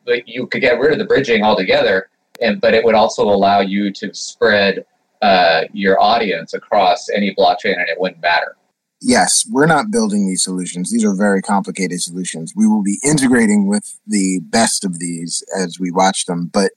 [0.05, 2.09] like, you could get rid of the bridging altogether,
[2.41, 4.85] and but it would also allow you to spread
[5.21, 8.55] uh, your audience across any blockchain and it wouldn't matter
[9.01, 10.91] yes, we're not building these solutions.
[10.91, 12.53] These are very complicated solutions.
[12.55, 16.71] We will be integrating with the best of these as we watch them, but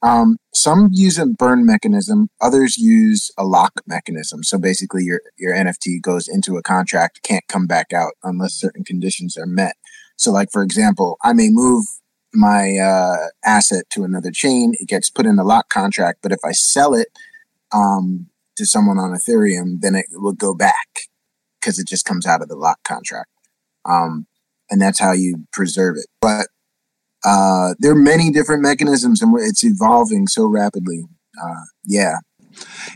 [0.00, 4.44] um, some use a burn mechanism, others use a lock mechanism.
[4.44, 8.84] So basically, your your NFT goes into a contract, can't come back out unless certain
[8.84, 9.74] conditions are met.
[10.16, 11.84] So, like for example, I may move
[12.34, 16.40] my uh, asset to another chain, it gets put in a lock contract, but if
[16.44, 17.08] I sell it
[17.72, 20.88] um, to someone on Ethereum, then it will go back
[21.60, 23.30] because it just comes out of the lock contract.
[23.84, 24.26] Um,
[24.70, 26.06] and that's how you preserve it.
[26.20, 26.48] But
[27.24, 31.04] uh, there are many different mechanisms and it's evolving so rapidly.
[31.42, 32.16] Uh, yeah.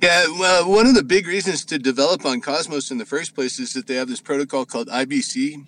[0.02, 3.58] Yeah, well, one of the big reasons to develop on Cosmos in the first place
[3.58, 5.66] is that they have this protocol called IBC,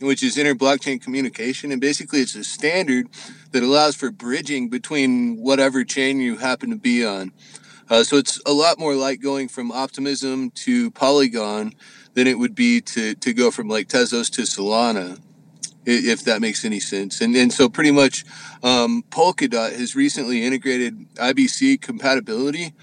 [0.00, 1.72] which is inter blockchain communication.
[1.72, 3.08] And basically, it's a standard
[3.52, 7.32] that allows for bridging between whatever chain you happen to be on.
[7.88, 11.74] Uh, so it's a lot more like going from Optimism to Polygon
[12.14, 15.20] than it would be to, to go from like Tezos to Solana,
[15.84, 17.20] if that makes any sense.
[17.20, 18.24] And, and so pretty much
[18.62, 22.74] um, Polkadot has recently integrated IBC compatibility.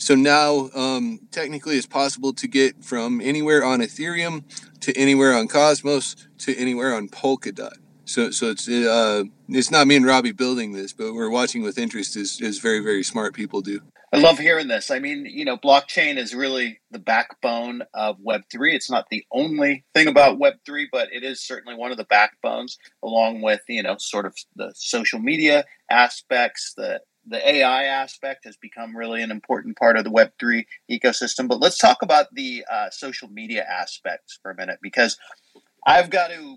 [0.00, 4.44] So now um, technically it's possible to get from anywhere on Ethereum
[4.80, 7.76] to anywhere on Cosmos to anywhere on Polkadot.
[8.06, 11.78] So, so it's uh, it's not me and Robbie building this, but we're watching with
[11.78, 13.82] interest as, as very, very smart people do.
[14.12, 14.90] I love hearing this.
[14.90, 18.74] I mean, you know, blockchain is really the backbone of Web3.
[18.74, 22.76] It's not the only thing about Web3, but it is certainly one of the backbones,
[23.04, 28.56] along with, you know, sort of the social media aspects, the the AI aspect has
[28.56, 31.48] become really an important part of the Web3 ecosystem.
[31.48, 35.18] But let's talk about the uh, social media aspects for a minute, because
[35.86, 36.56] I've got to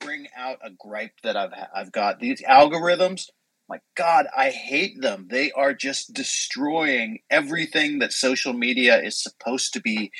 [0.00, 2.20] bring out a gripe that I've I've got.
[2.20, 3.26] These algorithms
[3.68, 5.28] my God, I hate them.
[5.30, 10.10] They are just destroying everything that social media is supposed to be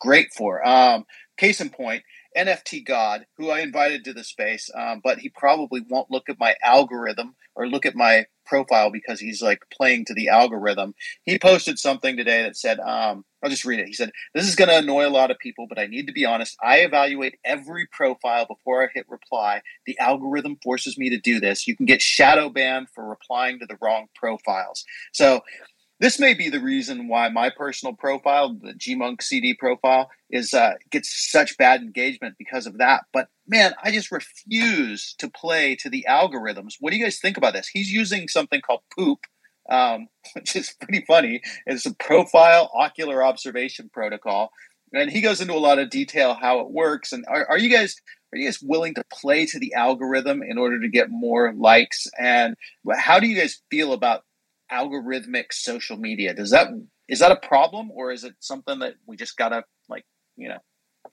[0.00, 0.66] great for.
[0.66, 1.04] Um,
[1.36, 2.02] case in point,
[2.36, 6.40] NFT God, who I invited to the space, um, but he probably won't look at
[6.40, 10.94] my algorithm or look at my profile because he's like playing to the algorithm.
[11.24, 13.86] He posted something today that said, um, I'll just read it.
[13.86, 16.12] He said, This is going to annoy a lot of people, but I need to
[16.12, 16.56] be honest.
[16.62, 19.62] I evaluate every profile before I hit reply.
[19.86, 21.66] The algorithm forces me to do this.
[21.66, 24.84] You can get shadow banned for replying to the wrong profiles.
[25.12, 25.40] So,
[25.98, 30.74] this may be the reason why my personal profile, the GMonk CD profile, is uh,
[30.90, 33.04] gets such bad engagement because of that.
[33.12, 36.74] But man, I just refuse to play to the algorithms.
[36.80, 37.68] What do you guys think about this?
[37.68, 39.20] He's using something called Poop,
[39.70, 41.40] um, which is pretty funny.
[41.66, 44.50] It's a profile ocular observation protocol,
[44.92, 47.12] and he goes into a lot of detail how it works.
[47.12, 47.96] And are, are you guys
[48.34, 52.06] are you guys willing to play to the algorithm in order to get more likes?
[52.18, 52.54] And
[52.94, 54.24] how do you guys feel about
[54.72, 56.34] algorithmic social media.
[56.34, 56.68] Does that
[57.08, 60.04] is that a problem or is it something that we just gotta like
[60.36, 60.58] you know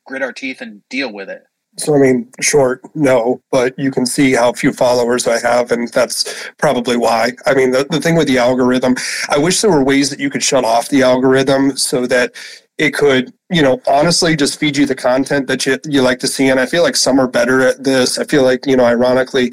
[0.06, 1.44] grit our teeth and deal with it?
[1.78, 5.88] So I mean, short, no, but you can see how few followers I have, and
[5.88, 7.32] that's probably why.
[7.48, 8.96] I mean, the, the thing with the algorithm,
[9.30, 12.36] I wish there were ways that you could shut off the algorithm so that
[12.78, 16.28] it could, you know, honestly just feed you the content that you, you like to
[16.28, 16.48] see.
[16.50, 18.18] And I feel like some are better at this.
[18.18, 19.52] I feel like, you know, ironically,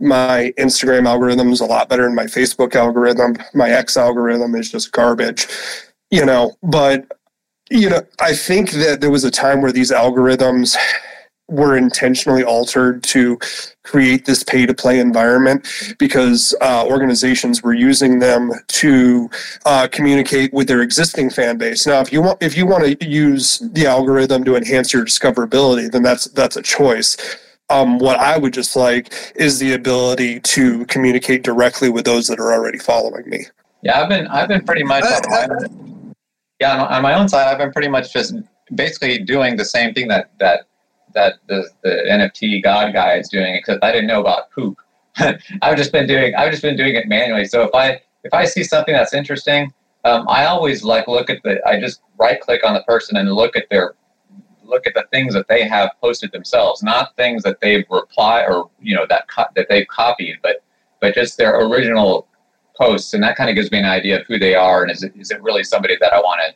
[0.00, 3.36] my Instagram algorithm is a lot better than my Facebook algorithm.
[3.54, 5.46] My X algorithm is just garbage,
[6.10, 6.56] you know.
[6.62, 7.06] But,
[7.70, 10.76] you know, I think that there was a time where these algorithms
[11.48, 13.36] were intentionally altered to
[13.82, 15.66] create this pay to play environment
[15.98, 19.28] because uh, organizations were using them to
[19.66, 21.86] uh, communicate with their existing fan base.
[21.86, 25.90] Now, if you want if you want to use the algorithm to enhance your discoverability,
[25.90, 27.16] then that's that's a choice
[27.70, 32.38] um, what I would just like is the ability to communicate directly with those that
[32.38, 33.46] are already following me.
[33.82, 35.66] Yeah, I've been I've been pretty much on my,
[36.60, 37.48] yeah on my own side.
[37.48, 38.34] I've been pretty much just
[38.74, 40.66] basically doing the same thing that that
[41.14, 44.78] that the, the NFT God guy is doing, except I didn't know about poop.
[45.16, 47.46] I've just been doing I've just been doing it manually.
[47.46, 49.72] So if I if I see something that's interesting,
[50.04, 53.30] um, I always like look at the I just right click on the person and
[53.32, 53.94] look at their
[54.70, 58.70] look at the things that they have posted themselves, not things that they've replied or
[58.80, 60.62] you know that co- that they've copied, but
[61.00, 62.28] but just their original
[62.76, 65.02] posts, and that kind of gives me an idea of who they are and is
[65.02, 66.54] it is it really somebody that I want to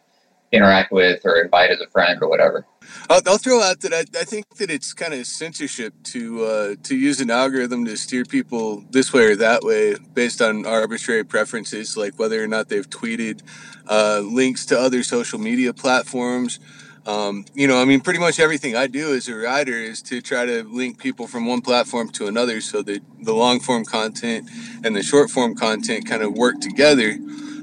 [0.54, 2.64] interact with or invite as a friend or whatever.
[3.10, 6.74] I'll, I'll throw out that I, I, think that it's kind of censorship to uh,
[6.84, 11.24] to use an algorithm to steer people this way or that way based on arbitrary
[11.24, 13.42] preferences, like whether or not they've tweeted
[13.88, 16.60] uh, links to other social media platforms.
[17.06, 20.22] Um, you know, I mean, pretty much everything I do as a writer is to
[20.22, 24.48] try to link people from one platform to another so that the long form content
[24.82, 27.18] and the short form content kind of work together.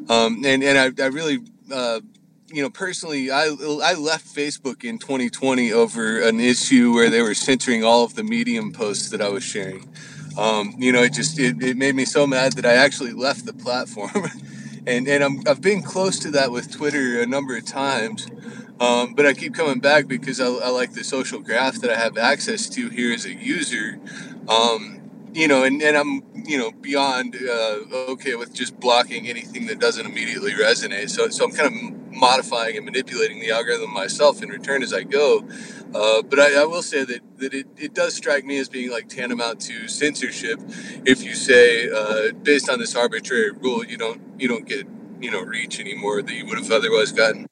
[0.09, 1.39] Um, and and I, I really
[1.71, 2.01] uh,
[2.53, 3.45] you know, personally, I
[3.83, 8.23] I left Facebook in 2020 over an issue where they were censoring all of the
[8.23, 9.89] Medium posts that I was sharing.
[10.37, 13.45] Um, you know, it just it, it made me so mad that I actually left
[13.45, 14.29] the platform.
[14.85, 18.27] and and I'm, I've been close to that with Twitter a number of times,
[18.81, 21.95] um, but I keep coming back because I, I, like the social graph that I
[21.99, 23.99] have access to here as a user.
[24.49, 25.01] Um,
[25.33, 27.77] you know, and, and I'm, you know, beyond uh,
[28.09, 31.11] okay with just blocking anything that doesn't immediately resonate.
[31.11, 35.03] So, so I'm kind of modifying and manipulating the algorithm myself in return as I
[35.03, 35.47] go.
[35.93, 38.89] Uh, but I, I, will say that, that it, it does strike me as being
[38.89, 40.59] like tantamount to censorship
[41.05, 44.87] if you say, uh, based on this arbitrary rule, you don't, you don't get,
[45.19, 47.47] you know, reach anymore that you would have otherwise gotten.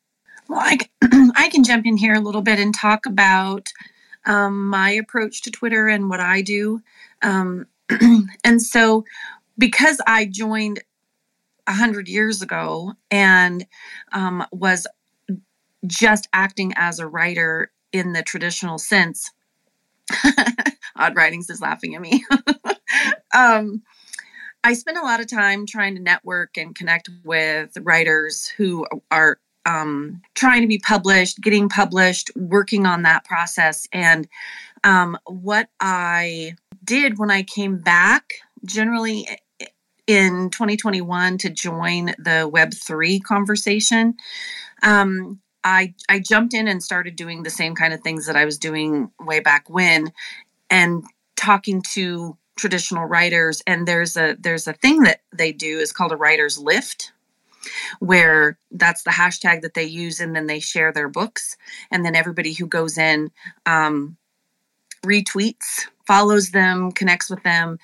[0.49, 0.77] Well, I,
[1.35, 3.69] I can jump in here a little bit and talk about
[4.25, 6.81] um, my approach to Twitter and what I do.
[7.21, 7.67] Um,
[8.43, 9.05] and so,
[9.57, 10.81] because I joined
[11.67, 13.65] a hundred years ago and
[14.11, 14.87] um, was
[15.85, 19.31] just acting as a writer in the traditional sense,
[20.95, 22.25] Odd Writings is laughing at me.
[23.35, 23.83] um,
[24.63, 29.39] I spend a lot of time trying to network and connect with writers who are
[29.69, 33.87] um, trying to be published, getting published, working on that process.
[33.93, 34.27] And
[34.83, 38.33] um, what I did when I came back,
[38.65, 39.27] generally
[40.07, 44.15] in 2021, to join the Web3 conversation,
[44.81, 48.45] um, I, I jumped in and started doing the same kind of things that I
[48.45, 50.11] was doing way back when
[50.69, 51.03] and
[51.35, 56.11] talking to traditional writers and there's a there's a thing that they do is called
[56.11, 57.13] a writer's lift
[57.99, 61.57] where that's the hashtag that they use and then they share their books
[61.91, 63.31] and then everybody who goes in
[63.65, 64.17] um,
[65.03, 67.77] retweets follows them connects with them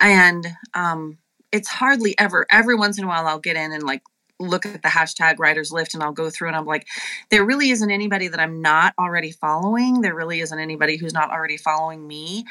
[0.00, 1.18] and um,
[1.50, 4.02] it's hardly ever every once in a while i'll get in and like
[4.42, 6.88] look at the hashtag writers lift and I'll go through and I'm like,
[7.30, 10.00] there really isn't anybody that I'm not already following.
[10.00, 12.44] There really isn't anybody who's not already following me.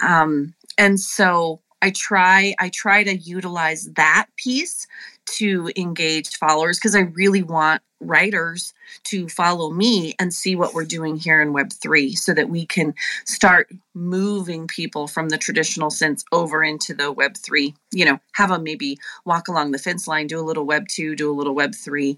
[0.00, 4.86] Um, and so I try I try to utilize that piece
[5.26, 8.72] to engage followers because I really want writers
[9.04, 12.94] to follow me and see what we're doing here in Web3 so that we can
[13.24, 17.74] start moving people from the traditional sense over into the Web3.
[17.92, 21.30] You know, have them maybe walk along the fence line, do a little Web2, do
[21.30, 22.16] a little Web3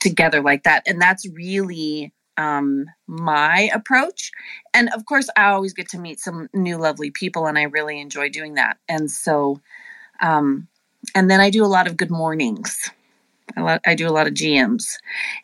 [0.00, 0.82] together like that.
[0.86, 4.32] And that's really um, my approach.
[4.72, 8.00] And of course, I always get to meet some new lovely people, and I really
[8.00, 8.78] enjoy doing that.
[8.88, 9.60] And so,
[10.22, 10.66] um,
[11.14, 12.90] and then I do a lot of good mornings.
[13.56, 14.84] I, do a lot of GMs,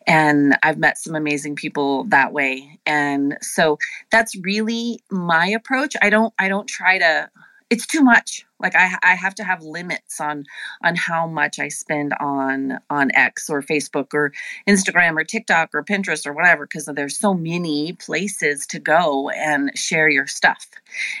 [0.07, 2.79] and I've met some amazing people that way.
[2.85, 3.77] And so
[4.11, 5.93] that's really my approach.
[6.01, 7.29] I don't I don't try to
[7.69, 8.45] it's too much.
[8.59, 10.45] Like I, I have to have limits on
[10.83, 14.31] on how much i spend on on x or facebook or
[14.67, 19.71] instagram or tiktok or pinterest or whatever because there's so many places to go and
[19.77, 20.65] share your stuff.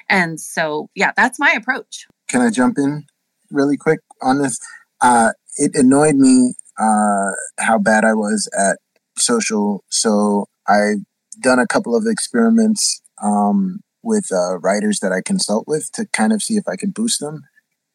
[0.09, 2.07] And so yeah that's my approach.
[2.27, 3.05] Can i jump in
[3.51, 4.57] really quick on this?
[5.01, 8.79] Uh, it annoyed me uh, how bad i was at
[9.17, 9.83] social.
[9.89, 11.03] So i've
[11.39, 16.33] done a couple of experiments um, with uh, writers that I consult with to kind
[16.33, 17.43] of see if I could boost them.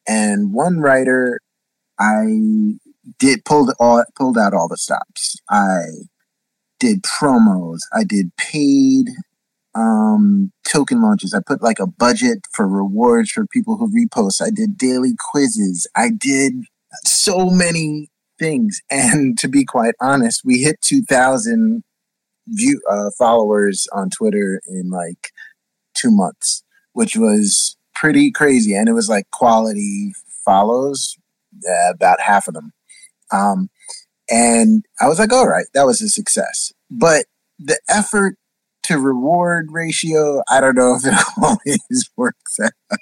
[0.07, 1.41] And one writer,
[1.99, 2.25] I
[3.19, 5.37] did pulled all pulled out all the stops.
[5.49, 5.83] I
[6.79, 7.79] did promos.
[7.93, 9.07] I did paid
[9.75, 11.33] um, token launches.
[11.33, 14.41] I put like a budget for rewards for people who repost.
[14.41, 15.87] I did daily quizzes.
[15.95, 16.53] I did
[17.05, 18.81] so many things.
[18.91, 21.83] And to be quite honest, we hit 2,000
[22.47, 25.31] view uh, followers on Twitter in like
[25.93, 26.63] two months,
[26.93, 28.75] which was pretty crazy.
[28.75, 30.13] And it was like quality
[30.45, 31.17] follows,
[31.67, 32.71] uh, about half of them.
[33.31, 33.69] Um,
[34.29, 36.71] and I was like, all right, that was a success.
[36.89, 37.25] But
[37.59, 38.37] the effort
[38.83, 40.41] to reward ratio.
[40.49, 42.99] I don't know if it always works out.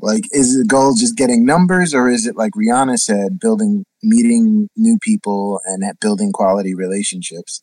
[0.00, 4.68] like, is the goal just getting numbers, or is it like Rihanna said, building, meeting
[4.76, 7.62] new people and building quality relationships?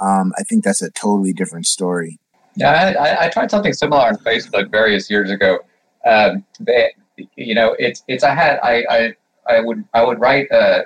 [0.00, 2.18] Um, I think that's a totally different story.
[2.56, 5.58] Yeah, I, I, tried something similar on Facebook various years ago.
[6.06, 6.92] Um, they,
[7.36, 9.14] you know, it's it's I had I I,
[9.56, 10.50] I would I would write.
[10.52, 10.82] Uh,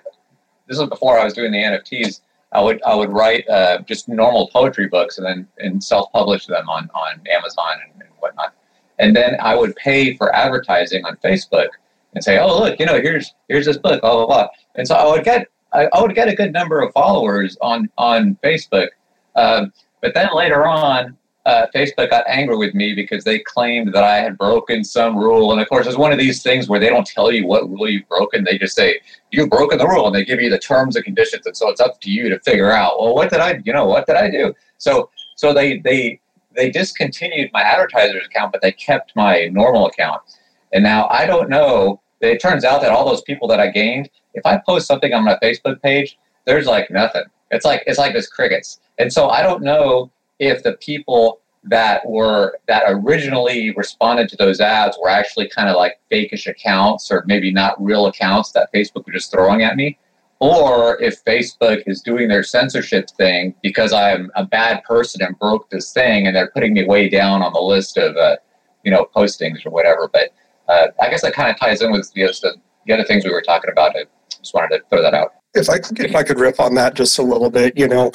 [0.66, 2.20] this was before I was doing the NFTs.
[2.52, 6.46] I would I would write uh, just normal poetry books and then and self publish
[6.46, 8.54] them on on Amazon and, and, whatnot.
[8.98, 11.68] And then I would pay for advertising on Facebook
[12.14, 14.48] and say, oh look, you know, here's here's this book, blah blah blah.
[14.76, 17.90] And so I would get I, I would get a good number of followers on
[17.98, 18.88] on Facebook.
[19.36, 21.17] Um, but then later on,
[21.48, 25.50] uh, Facebook got angry with me because they claimed that I had broken some rule.
[25.50, 27.88] And of course, it's one of these things where they don't tell you what rule
[27.88, 28.44] you've broken.
[28.44, 30.06] They just say, you've broken the rule.
[30.06, 31.46] And they give you the terms and conditions.
[31.46, 33.86] And so it's up to you to figure out, well, what did I, you know,
[33.86, 34.52] what did I do?
[34.76, 36.20] So, so they, they,
[36.54, 40.20] they discontinued my advertiser's account, but they kept my normal account.
[40.74, 42.02] And now I don't know.
[42.20, 45.24] It turns out that all those people that I gained, if I post something on
[45.24, 47.24] my Facebook page, there's like nothing.
[47.50, 48.80] It's like it's like this crickets.
[48.98, 54.60] And so I don't know if the people that were that originally responded to those
[54.60, 59.06] ads were actually kind of like fakeish accounts or maybe not real accounts that Facebook
[59.06, 59.98] was just throwing at me,
[60.38, 65.68] or if Facebook is doing their censorship thing because I'm a bad person and broke
[65.70, 68.36] this thing and they're putting me way down on the list of uh,
[68.84, 70.08] you know postings or whatever.
[70.12, 70.30] But
[70.68, 73.42] uh, I guess that kind of ties in with the, the other things we were
[73.42, 73.96] talking about.
[73.96, 74.04] I
[74.40, 77.18] just wanted to throw that out if I if I could riff on that just
[77.18, 78.12] a little bit, you know,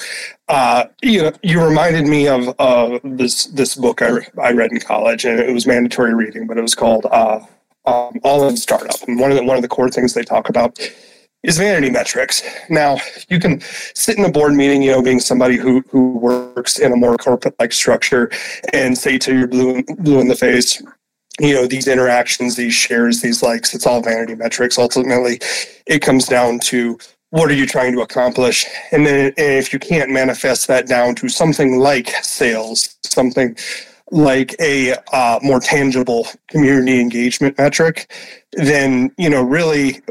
[0.48, 5.26] uh, you you reminded me of uh, this this book I, I read in college,
[5.26, 7.40] and it was mandatory reading, but it was called uh,
[7.86, 10.50] um, All in Startup, and one of the one of the core things they talk
[10.50, 10.80] about
[11.44, 12.42] is vanity metrics.
[12.70, 13.60] Now, you can
[13.94, 17.18] sit in a board meeting, you know, being somebody who who works in a more
[17.18, 18.32] corporate like structure,
[18.72, 20.82] and say to your blue blue in the face,
[21.40, 25.40] you know these interactions these shares these likes it's all vanity metrics ultimately
[25.88, 26.98] it comes down to
[27.34, 28.68] what are you trying to accomplish?
[28.92, 33.58] And then if you can't manifest that down to something like sales something
[34.12, 38.12] like a uh, more tangible community engagement metric
[38.52, 40.02] then you know really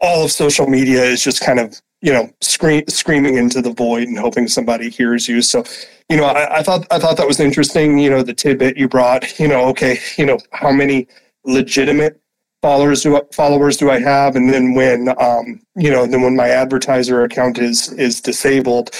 [0.00, 4.08] all of social media is just kind of you know scream, screaming into the void
[4.08, 5.40] and hoping somebody hears you.
[5.40, 5.64] So
[6.08, 8.88] you know I, I thought i thought that was interesting you know the tidbit you
[8.88, 11.06] brought you know okay you know how many
[11.44, 12.21] legitimate
[12.62, 14.36] followers do followers do I have?
[14.36, 18.90] And then when um, you know, then when my advertiser account is is disabled,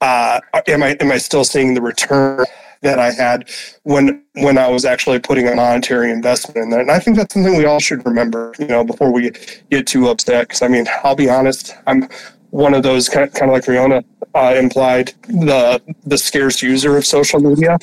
[0.00, 2.44] uh, am I am I still seeing the return
[2.82, 3.48] that I had
[3.82, 6.80] when when I was actually putting a monetary investment in there?
[6.80, 9.32] And I think that's something we all should remember, you know, before we
[9.70, 10.48] get too upset.
[10.48, 12.08] Because I mean, I'll be honest, I'm
[12.50, 14.04] one of those kind of, kind of like Riona
[14.34, 17.78] uh, implied, the the scarce user of social media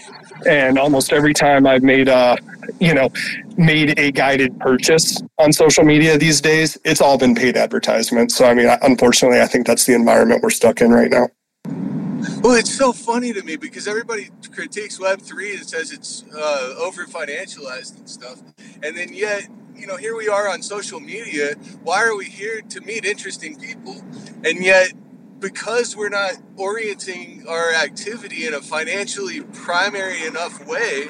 [0.48, 2.38] and almost every time I've made a,
[2.80, 3.10] you know,
[3.58, 8.32] made a guided purchase on social media these days, it's all been paid advertisement.
[8.32, 11.30] So I mean, unfortunately, I think that's the environment we're stuck in right now.
[12.42, 16.76] Well, it's so funny to me because everybody critiques Web three and says it's uh,
[16.78, 18.42] over financialized and stuff,
[18.82, 21.56] and then yet you know here we are on social media.
[21.84, 24.02] Why are we here to meet interesting people,
[24.46, 24.94] and yet
[25.44, 31.10] because we're not orienting our activity in a financially primary enough way,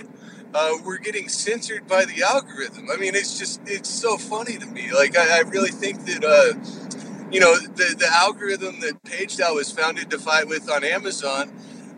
[0.55, 2.89] uh, we're getting censored by the algorithm.
[2.91, 4.91] I mean, it's just, it's so funny to me.
[4.91, 9.71] Like, I, I really think that, uh, you know, the, the algorithm that PageDAO was
[9.71, 11.53] founded to fight with on Amazon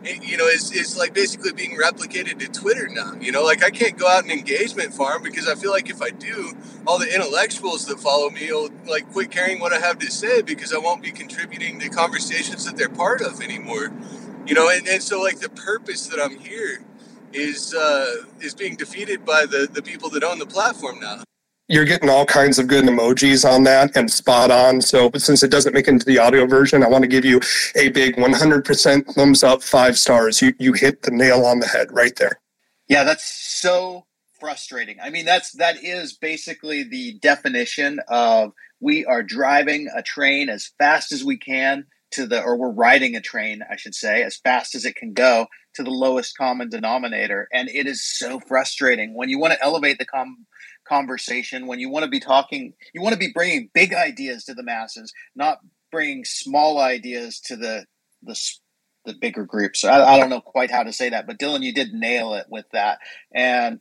[0.05, 3.13] you know, is, is like basically being replicated to Twitter now.
[3.19, 6.01] You know, like I can't go out and engagement farm because I feel like if
[6.01, 6.53] I do,
[6.85, 10.41] all the intellectuals that follow me will like quit caring what I have to say
[10.41, 13.91] because I won't be contributing to conversations that they're part of anymore.
[14.45, 16.83] You know, and, and so like the purpose that I'm here
[17.33, 21.23] is uh, is being defeated by the the people that own the platform now
[21.67, 24.81] you're getting all kinds of good emojis on that and spot on.
[24.81, 27.41] So but since it doesn't make into the audio version, I want to give you
[27.75, 30.41] a big 100% thumbs up, five stars.
[30.41, 32.39] You you hit the nail on the head right there.
[32.87, 34.05] Yeah, that's so
[34.39, 34.97] frustrating.
[35.01, 40.71] I mean, that's that is basically the definition of we are driving a train as
[40.77, 44.37] fast as we can to the or we're riding a train, I should say, as
[44.37, 49.13] fast as it can go to the lowest common denominator and it is so frustrating
[49.13, 50.45] when you want to elevate the com-
[50.87, 54.53] conversation when you want to be talking you want to be bringing big ideas to
[54.53, 55.59] the masses not
[55.91, 57.85] bringing small ideas to the
[58.23, 58.39] the
[59.05, 59.83] the bigger groups.
[59.83, 62.47] I, I don't know quite how to say that but dylan you did nail it
[62.49, 62.99] with that.
[63.33, 63.79] And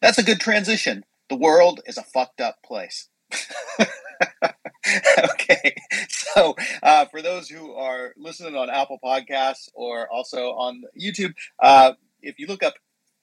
[0.00, 1.04] that's a good transition.
[1.28, 3.08] The world is a fucked up place.
[5.18, 5.74] Okay.
[6.08, 11.92] So, uh, for those who are listening on Apple Podcasts or also on YouTube, uh,
[12.22, 12.74] if you look up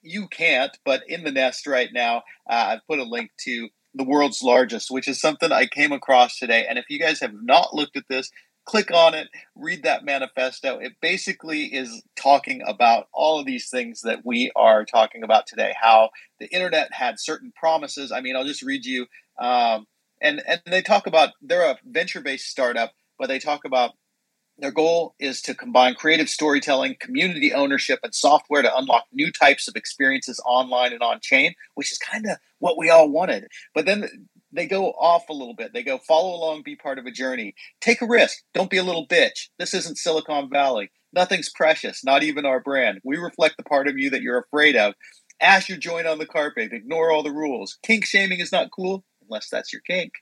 [0.02, 2.18] You Can't, but in the nest right now,
[2.48, 6.38] uh, I've put a link to the world's largest, which is something I came across
[6.38, 6.66] today.
[6.68, 8.30] And if you guys have not looked at this,
[8.64, 10.78] click on it, read that manifesto.
[10.78, 15.72] It basically is talking about all of these things that we are talking about today,
[15.80, 18.12] how the internet had certain promises.
[18.12, 19.06] I mean, I'll just read you.
[19.38, 19.86] Um,
[20.20, 23.92] and, and they talk about, they're a venture based startup, but they talk about
[24.58, 29.68] their goal is to combine creative storytelling, community ownership, and software to unlock new types
[29.68, 33.46] of experiences online and on chain, which is kind of what we all wanted.
[33.74, 35.72] But then they go off a little bit.
[35.72, 38.82] They go follow along, be part of a journey, take a risk, don't be a
[38.84, 39.48] little bitch.
[39.58, 40.90] This isn't Silicon Valley.
[41.12, 43.00] Nothing's precious, not even our brand.
[43.04, 44.94] We reflect the part of you that you're afraid of.
[45.40, 47.78] Ash your joint on the carpet, ignore all the rules.
[47.84, 50.12] Kink shaming is not cool unless that's your kink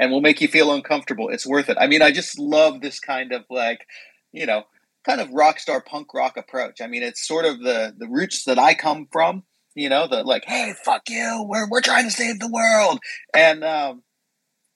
[0.00, 1.28] and will make you feel uncomfortable.
[1.28, 1.76] It's worth it.
[1.78, 3.86] I mean, I just love this kind of like,
[4.32, 4.64] you know,
[5.04, 6.80] kind of rock star punk rock approach.
[6.80, 9.44] I mean, it's sort of the the roots that I come from.
[9.76, 12.98] You know, the like, hey, fuck you, we're we're trying to save the world,
[13.32, 14.02] and um,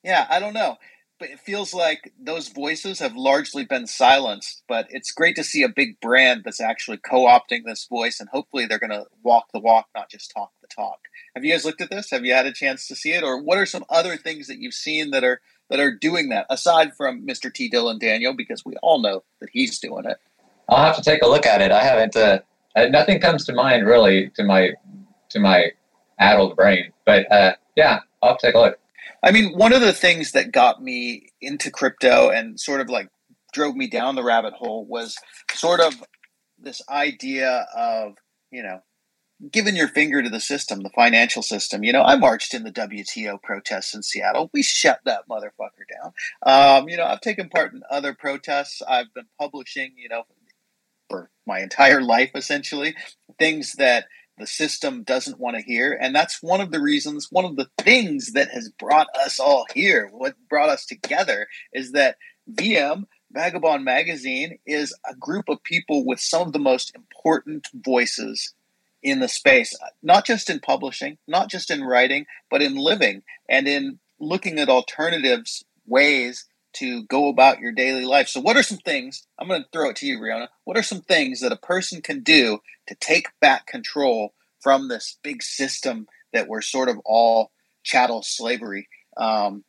[0.04, 0.76] yeah, I don't know,
[1.18, 4.62] but it feels like those voices have largely been silenced.
[4.68, 8.66] But it's great to see a big brand that's actually co-opting this voice, and hopefully
[8.66, 10.98] they're going to walk the walk, not just talk the talk.
[11.34, 12.10] Have you guys looked at this?
[12.10, 14.58] Have you had a chance to see it, or what are some other things that
[14.58, 15.40] you've seen that are
[15.70, 17.52] that are doing that aside from Mr.
[17.52, 17.70] T.
[17.70, 18.34] Dylan Daniel?
[18.34, 20.18] Because we all know that he's doing it.
[20.68, 21.70] I'll have to take a look at it.
[21.70, 22.16] I haven't.
[22.16, 22.40] Uh,
[22.76, 24.72] uh, nothing comes to mind really to my
[25.30, 25.70] to my
[26.18, 28.78] addled brain, but uh, yeah, I'll take a look.
[29.24, 33.08] I mean, one of the things that got me into crypto and sort of like
[33.54, 35.16] drove me down the rabbit hole was
[35.54, 35.94] sort of
[36.58, 38.14] this idea of
[38.50, 38.80] you know
[39.50, 41.82] giving your finger to the system, the financial system.
[41.82, 44.50] You know, I marched in the WTO protests in Seattle.
[44.52, 46.12] We shut that motherfucker down.
[46.42, 48.82] Um, you know, I've taken part in other protests.
[48.86, 50.24] I've been publishing, you know,
[51.08, 52.94] for my entire life, essentially,
[53.38, 54.06] things that
[54.38, 55.96] the system doesn't want to hear.
[56.00, 59.66] And that's one of the reasons, one of the things that has brought us all
[59.74, 62.16] here, what brought us together is that
[62.52, 63.04] VM,
[63.34, 68.54] Vagobond Magazine, is a group of people with some of the most important voices
[69.02, 73.68] in the space, not just in publishing, not just in writing, but in living and
[73.68, 78.28] in looking at alternatives, ways to go about your daily life.
[78.28, 79.26] So, what are some things?
[79.38, 80.48] I'm going to throw it to you, Riona.
[80.64, 82.58] What are some things that a person can do
[82.88, 87.50] to take back control from this big system that we're sort of all
[87.82, 89.64] chattel slavery um,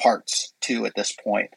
[0.00, 1.50] parts to at this point?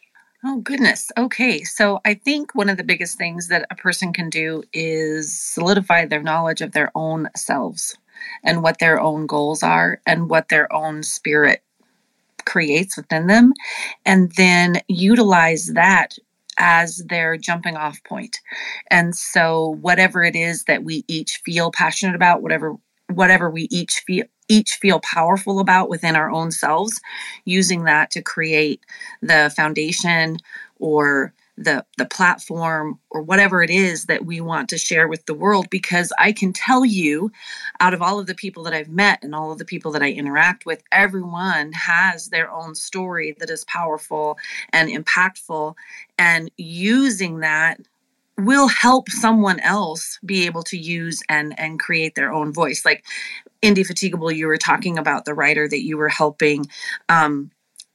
[0.47, 1.11] Oh, goodness.
[1.17, 1.63] Okay.
[1.63, 6.05] So I think one of the biggest things that a person can do is solidify
[6.05, 7.97] their knowledge of their own selves
[8.43, 11.63] and what their own goals are and what their own spirit
[12.45, 13.53] creates within them.
[14.05, 16.15] And then utilize that
[16.57, 18.37] as their jumping off point.
[18.89, 22.75] And so whatever it is that we each feel passionate about, whatever
[23.13, 26.99] whatever we each feel each feel powerful about within our own selves,
[27.45, 28.79] using that to create
[29.21, 30.37] the foundation
[30.79, 35.33] or the the platform or whatever it is that we want to share with the
[35.33, 37.31] world because I can tell you
[37.79, 40.03] out of all of the people that I've met and all of the people that
[40.03, 44.37] I interact with everyone has their own story that is powerful
[44.73, 45.75] and impactful.
[46.17, 47.79] And using that
[48.37, 52.83] will help someone else be able to use and and create their own voice.
[52.83, 53.05] Like
[53.61, 56.65] indefatigable you were talking about the writer that you were helping
[57.07, 57.49] um,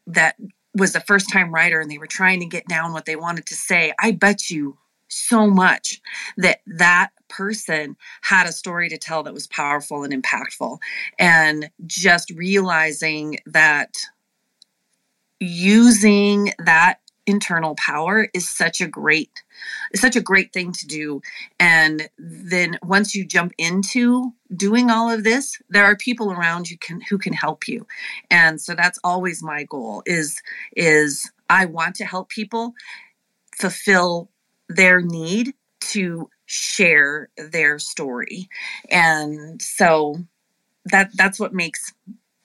[0.06, 0.36] that
[0.74, 3.46] was the first time writer and they were trying to get down what they wanted
[3.46, 4.76] to say i bet you
[5.10, 6.00] so much
[6.36, 10.78] that that person had a story to tell that was powerful and impactful.
[11.18, 13.96] And just realizing that
[15.38, 19.30] using that internal power is such a great
[19.92, 21.20] is such a great thing to do.
[21.58, 26.78] And then once you jump into doing all of this there are people around you
[26.78, 27.86] can who can help you.
[28.30, 30.40] And so that's always my goal is
[30.76, 32.74] is i want to help people
[33.56, 34.30] fulfill
[34.68, 38.48] their need to share their story.
[38.90, 40.16] And so
[40.86, 41.92] that that's what makes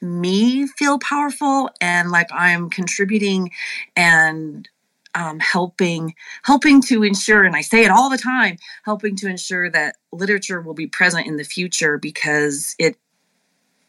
[0.06, 3.51] me feel powerful and like I'm contributing
[3.95, 4.68] and
[5.14, 9.70] um, helping helping to ensure and i say it all the time helping to ensure
[9.70, 12.97] that literature will be present in the future because it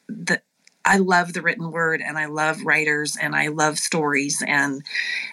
[0.08, 0.40] the
[0.86, 4.84] I love the written word and I love writers and I love stories and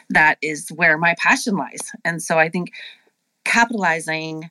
[0.09, 1.91] that is where my passion lies.
[2.03, 2.71] And so I think
[3.45, 4.49] capitalizing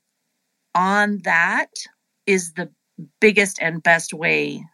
[0.76, 1.70] on that
[2.26, 2.70] is the
[3.20, 4.64] biggest and best way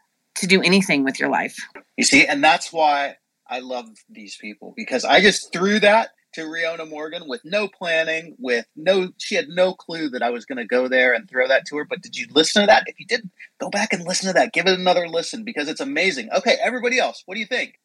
[0.40, 1.56] to do anything with your life.
[1.96, 3.16] You see, and that's why
[3.48, 8.36] I love these people because I just threw that to Riona Morgan with no planning,
[8.38, 11.48] with no, she had no clue that I was going to go there and throw
[11.48, 11.84] that to her.
[11.84, 12.84] But did you listen to that?
[12.86, 14.52] If you didn't, go back and listen to that.
[14.52, 16.28] Give it another listen because it's amazing.
[16.36, 17.78] Okay, everybody else, what do you think?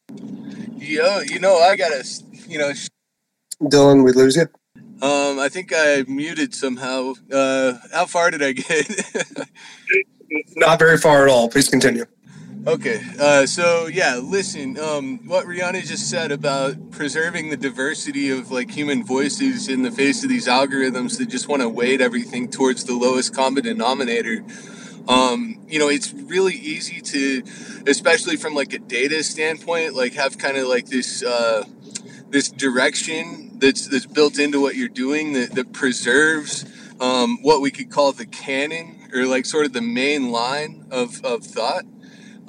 [0.78, 2.74] Yo, you know, I got to, you know,
[3.62, 4.48] Dylan, we lose you.
[5.02, 7.14] um, I think I muted somehow.
[7.32, 8.90] Uh, how far did I get?
[10.56, 11.48] Not very far at all.
[11.48, 12.06] Please continue.
[12.66, 18.52] Okay, uh, so yeah, listen, um, what Rihanna just said about preserving the diversity of
[18.52, 22.50] like human voices in the face of these algorithms that just want to weight everything
[22.50, 24.46] towards the lowest common denominator.
[25.10, 27.44] Um, you know, it's really easy to,
[27.86, 31.66] especially from like a data standpoint, like have kind of like this uh,
[32.30, 36.64] this direction that's that's built into what you're doing that, that preserves
[37.02, 41.24] um, what we could call the canon or like sort of the main line of,
[41.26, 41.84] of thought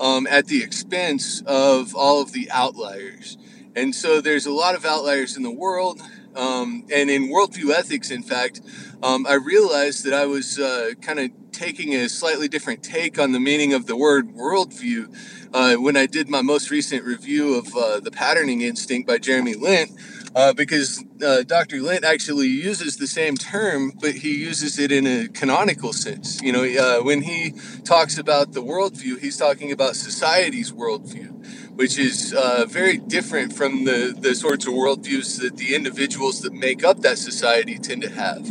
[0.01, 3.37] um, at the expense of all of the outliers.
[3.77, 6.01] And so there's a lot of outliers in the world.
[6.37, 8.61] Um, and in worldview ethics, in fact,
[9.03, 13.33] um, I realized that I was uh, kind of taking a slightly different take on
[13.33, 15.15] the meaning of the word worldview
[15.53, 19.55] uh, when I did my most recent review of uh, The Patterning Instinct by Jeremy
[19.55, 19.93] Lent.
[20.35, 21.81] Uh, because uh, Dr.
[21.81, 26.43] Lent actually uses the same term, but he uses it in a canonical sense.
[26.43, 27.55] You know, uh, when he
[27.85, 33.85] talks about the worldview, he's talking about society's worldview, which is uh, very different from
[33.85, 38.11] the, the sorts of worldviews that the individuals that make up that society tend to
[38.11, 38.51] have.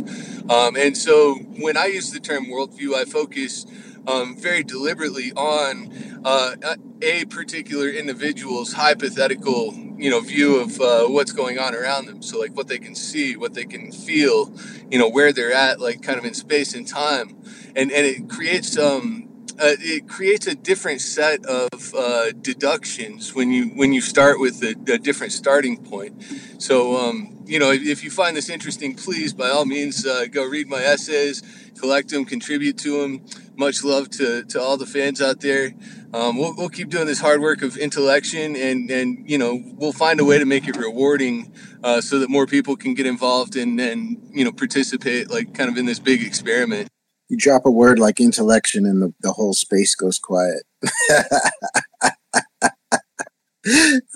[0.50, 3.66] Um, and so when I use the term worldview, I focus
[4.06, 6.56] um, very deliberately on uh,
[7.02, 12.38] a particular individual's hypothetical you know view of uh, what's going on around them so
[12.38, 14.52] like what they can see what they can feel
[14.90, 17.36] you know where they're at like kind of in space and time
[17.76, 19.24] and and it creates um
[19.56, 24.62] uh, it creates a different set of uh, deductions when you when you start with
[24.64, 26.20] a, a different starting point.
[26.58, 30.26] So um, you know, if, if, you find this interesting, please by all means uh,
[30.30, 31.42] go read my essays,
[31.78, 33.24] collect them, contribute to them.
[33.56, 35.74] Much love to, to all the fans out there.
[36.12, 39.92] Um, we'll, we'll keep doing this hard work of intellection, and and you know we'll
[39.92, 41.52] find a way to make it rewarding,
[41.82, 45.70] uh, so that more people can get involved and and you know participate like kind
[45.70, 46.88] of in this big experiment
[47.28, 50.62] you drop a word like intellection and the, the whole space goes quiet.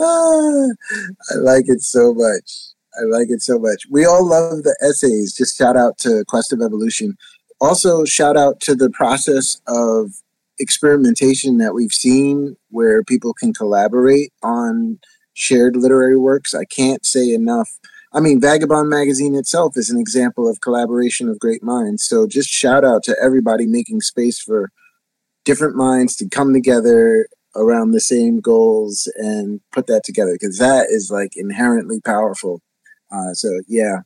[0.00, 0.68] ah,
[1.30, 2.74] I like it so much.
[2.98, 3.84] I like it so much.
[3.90, 5.34] We all love the essays.
[5.34, 7.16] Just shout out to Quest of Evolution.
[7.60, 10.12] Also, shout out to the process of
[10.58, 14.98] experimentation that we've seen where people can collaborate on
[15.34, 16.54] shared literary works.
[16.54, 17.78] I can't say enough
[18.12, 22.04] I mean, Vagobond Magazine itself is an example of collaboration of great minds.
[22.04, 24.70] So just shout out to everybody making space for
[25.44, 30.86] different minds to come together around the same goals and put that together because that
[30.90, 32.62] is like inherently powerful.
[33.10, 34.00] Uh, so yeah,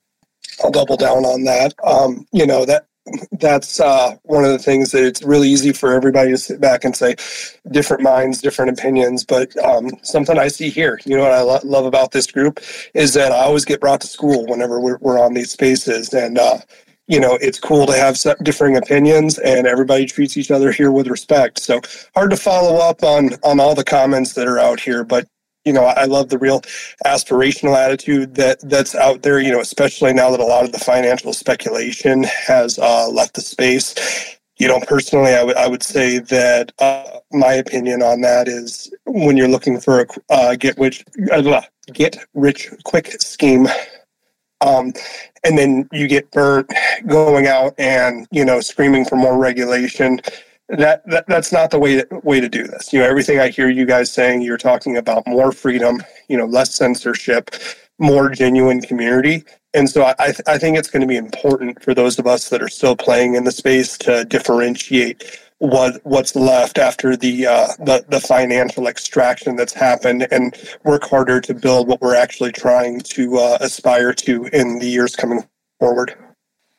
[0.63, 1.75] I'll double down on that.
[1.85, 2.87] Um, you know that
[3.33, 6.85] that's uh, one of the things that it's really easy for everybody to sit back
[6.85, 7.17] and say
[7.71, 9.25] different minds, different opinions.
[9.25, 12.61] But um, something I see here, you know, what I lo- love about this group
[12.95, 16.39] is that I always get brought to school whenever we're, we're on these spaces, and
[16.39, 16.59] uh,
[17.09, 21.09] you know, it's cool to have differing opinions, and everybody treats each other here with
[21.09, 21.59] respect.
[21.59, 21.81] So
[22.15, 25.27] hard to follow up on on all the comments that are out here, but
[25.65, 26.63] you know, I love the real
[27.05, 29.41] aspirational attitude that that's out there.
[29.41, 33.41] You know, especially now that a lot of the financial speculation has uh, left the
[33.41, 34.39] space.
[34.59, 38.93] You know, personally, I would I would say that uh, my opinion on that is
[39.07, 43.67] when you're looking for a uh, get rich uh, get rich quick scheme,
[44.61, 44.93] um,
[45.45, 46.73] and then you get burnt
[47.07, 50.21] going out and you know screaming for more regulation
[50.69, 52.93] that, that that's not the way to, way to do this.
[52.93, 56.47] You know, everything I hear you guys saying, you're talking about more freedom, you know,
[56.47, 57.51] less censorship,
[57.99, 59.45] more genuine community.
[59.75, 62.63] And so I, I think it's going to be important for those of us that
[62.63, 68.05] are still playing in the space to differentiate what what's left after the uh, the
[68.09, 73.39] the financial extraction that's happened, and work harder to build what we're actually trying to
[73.39, 75.45] uh, aspire to in the years coming
[75.79, 76.17] forward.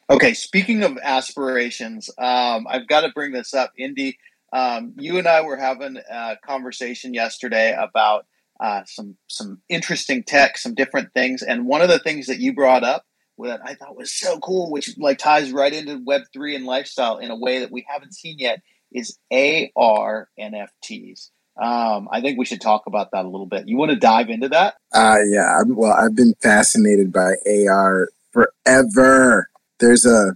[0.09, 3.71] Okay, speaking of aspirations, um, I've got to bring this up.
[3.77, 4.17] Indy,
[4.51, 8.25] um, you and I were having a conversation yesterday about
[8.59, 12.53] uh, some some interesting tech, some different things, and one of the things that you
[12.53, 13.05] brought up
[13.39, 17.17] that I thought was so cool, which like ties right into Web three and lifestyle
[17.17, 21.29] in a way that we haven't seen yet, is AR NFTs.
[21.61, 23.67] Um, I think we should talk about that a little bit.
[23.67, 24.75] You want to dive into that?
[24.93, 25.61] Uh, yeah.
[25.67, 29.47] Well, I've been fascinated by AR forever
[29.83, 30.35] there's a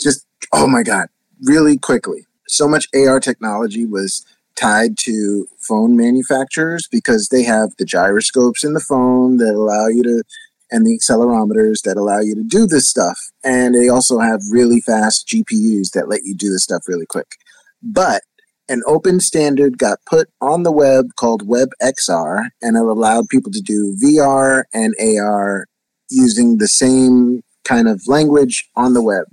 [0.00, 1.08] just oh my god
[1.42, 2.26] really quickly.
[2.48, 4.24] So much ar technology was
[4.56, 10.02] tied to phone manufacturers because they have the gyroscopes in the phone that allow you
[10.02, 10.22] to
[10.70, 13.18] and the accelerometers that allow you to do this stuff.
[13.44, 17.36] And they also have really fast gpus that let you do this stuff really quick.
[17.82, 18.22] But
[18.68, 23.60] an open standard got put on the web called WebXR, and it allowed people to
[23.60, 25.66] do VR and AR
[26.10, 29.26] using the same kind of language on the web.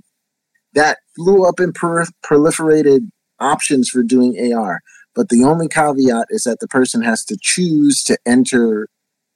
[0.74, 3.10] That blew up and per- proliferated
[3.40, 4.80] options for doing AR.
[5.14, 8.88] But the only caveat is that the person has to choose to enter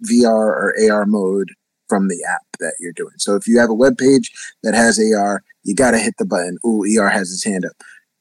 [0.04, 1.50] VR or AR mode
[1.88, 3.14] from the app that you're doing.
[3.18, 4.30] So if you have a web page
[4.62, 6.58] that has AR, you got to hit the button.
[6.66, 7.76] Ooh, ER has his hand up.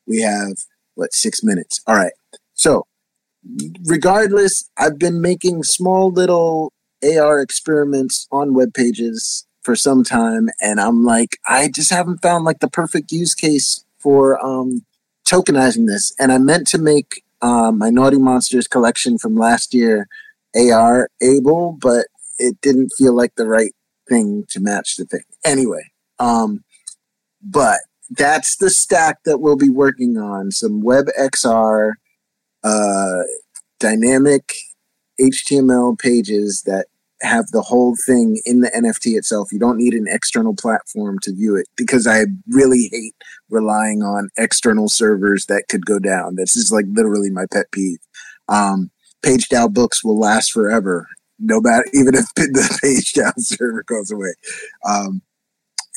[0.06, 0.58] We have
[0.96, 1.82] what six minutes.
[1.88, 2.14] All right.
[2.54, 2.86] So,
[3.86, 6.72] regardless, I've been making small little
[7.04, 12.46] AR experiments on web pages for some time, and I'm like, I just haven't found
[12.46, 14.86] like the perfect use case for um,
[15.28, 16.16] tokenizing this.
[16.18, 20.08] And I meant to make um, my Naughty Monsters collection from last year
[20.56, 22.06] AR able, but
[22.40, 23.74] it didn't feel like the right
[24.08, 25.26] thing to match the thing.
[25.44, 26.64] Anyway, um,
[27.42, 30.52] but that's the stack that we'll be working on.
[30.52, 31.92] Some WebXR
[32.64, 33.24] uh,
[33.82, 34.54] dynamic
[35.20, 36.86] HTML pages that
[37.22, 39.52] have the whole thing in the NFT itself.
[39.52, 43.16] You don't need an external platform to view it because I really hate
[43.50, 46.36] relying on external servers that could go down.
[46.36, 48.00] This is like literally my pet peeve.
[48.48, 48.92] Um,
[49.24, 51.08] PageDAO books will last forever,
[51.40, 54.34] no matter even if the PageDAO server goes away.
[54.86, 55.22] Um,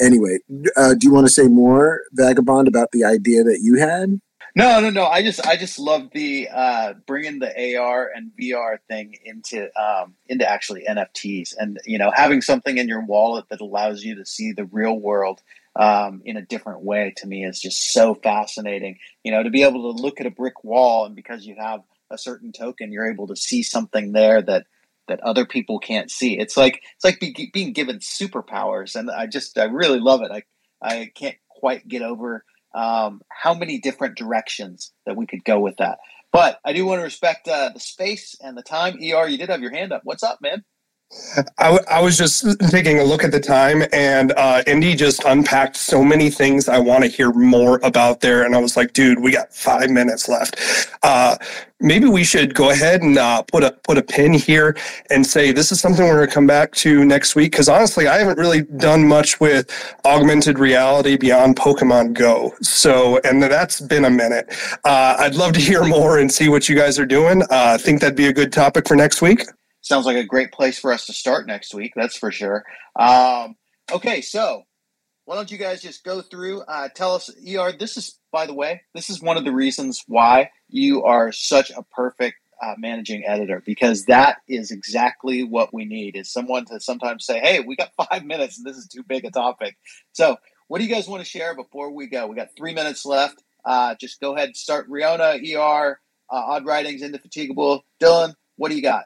[0.01, 0.39] anyway,
[0.77, 4.21] uh, do you want to say more, Vagobond, about the idea that you had?
[4.55, 5.07] No, no, no.
[5.07, 10.15] I just, I just love the uh, bringing the AR and VR thing into um,
[10.27, 14.27] into actually NFTs, and you know, having something in your wallet that allows you to
[14.27, 15.41] see the real world
[15.77, 17.15] um, in a different way.
[17.19, 18.99] To me, is just so fascinating.
[19.23, 21.81] You know, to be able to look at a brick wall, and because you have
[22.11, 24.67] a certain token, you're able to see something there that
[25.07, 26.39] that other people can't see.
[26.39, 30.33] It's like it's like be, being given superpowers, and I just I really love it.
[30.33, 30.43] I
[30.83, 32.45] I can't quite get over
[32.75, 35.99] um, how many different directions that we could go with that.
[36.33, 38.95] But I do want to respect uh, the space and the time.
[38.97, 40.03] Er, you did have your hand up.
[40.05, 40.65] What's up, man?
[41.59, 46.05] I, was just taking a look at the time, and uh, Indy just unpacked so
[46.05, 48.45] many things I want to hear more about there.
[48.45, 50.89] And I was like, dude, we got five minutes left.
[51.03, 51.37] Uh,
[51.81, 54.77] maybe we should go ahead and uh, put a put a pin here
[55.11, 57.53] and say this is something we're going to come back to next week.
[57.53, 59.71] Because honestly, I haven't really done much with
[60.05, 62.55] augmented reality beyond Pokemon Go.
[62.63, 64.49] So, and that's been a minute.
[64.85, 67.43] Uh, I'd love to hear more and see what you guys are doing.
[67.43, 69.43] Uh, I think that'd be a good topic for next week
[69.81, 71.93] sounds like a great place for us to start next week.
[71.97, 72.65] That's for sure.
[72.97, 73.57] Um,
[73.93, 74.65] okay, so
[75.25, 76.63] why don't you guys just go through?
[76.63, 77.73] Uh, tell us, Er.
[77.73, 81.71] This is, by the way, this is one of the reasons why you are such
[81.71, 86.17] a perfect uh, managing editor because that is exactly what we need.
[86.17, 89.25] Is someone to sometimes say, "Hey, we got five minutes and this is too big
[89.25, 89.77] a topic."
[90.13, 90.37] So,
[90.69, 92.27] what do you guys want to share before we go?
[92.27, 93.43] We got three minutes left.
[93.65, 94.91] Uh, just go ahead and start.
[94.91, 96.01] Riona, Er,
[96.31, 97.85] Odd Writings, Indefatigable.
[98.01, 99.05] Dylan, what do you got?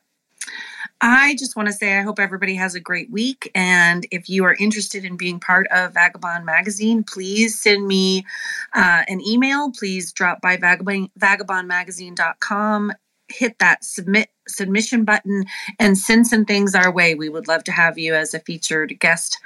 [1.06, 3.50] I just want to say I hope everybody has a great week.
[3.54, 8.24] And if you are interested in being part of Vagobond Magazine, please send me
[8.72, 9.70] uh, an email.
[9.70, 12.92] Please drop by vagobond, vagobondmagazine.com,
[13.28, 15.44] hit that submit submission button,
[15.78, 17.14] and send some things our way.
[17.14, 19.36] We would love to have you as a featured guest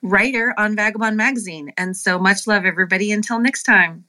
[0.00, 1.74] writer on Vagobond Magazine.
[1.76, 3.12] And so much love, everybody.
[3.12, 4.06] Until next time.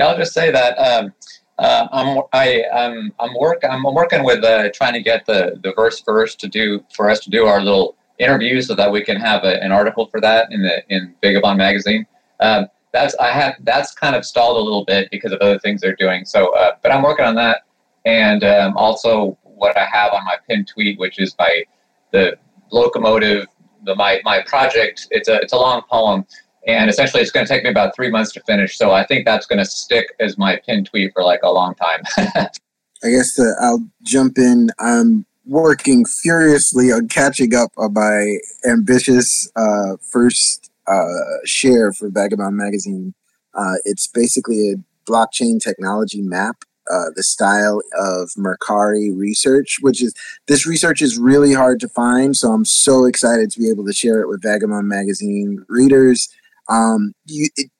[0.00, 0.78] I'll just say that.
[0.78, 1.12] Um,
[1.58, 5.72] uh, I'm I I'm I'm work I'm working with uh, trying to get the the
[5.74, 9.16] verse first to do for us to do our little interview so that we can
[9.16, 12.06] have a, an article for that in the in Vagobond magazine.
[12.40, 15.80] Um, that's I have that's kind of stalled a little bit because of other things
[15.80, 16.24] they're doing.
[16.24, 17.62] So, uh, but I'm working on that,
[18.04, 21.64] and um, also what I have on my pinned tweet, which is by
[22.12, 22.38] the
[22.70, 23.46] locomotive
[23.84, 25.08] the my my project.
[25.10, 26.26] It's a it's a long poem
[26.66, 28.76] and essentially it's going to take me about three months to finish.
[28.76, 31.74] So I think that's going to stick as my pinned tweet for like a long
[31.74, 32.02] time.
[32.18, 34.70] I guess the, I'll jump in.
[34.80, 38.38] I'm working furiously on catching up on my
[38.68, 41.04] ambitious uh, first uh,
[41.44, 43.14] share for Vagobond magazine.
[43.54, 46.56] Uh, it's basically a blockchain technology map.
[46.88, 50.14] Uh, the style of Messari research, which is
[50.46, 52.36] this research is really hard to find.
[52.36, 56.28] So I'm so excited to be able to share it with Vagobond magazine readers
[56.68, 57.70] um, you, it,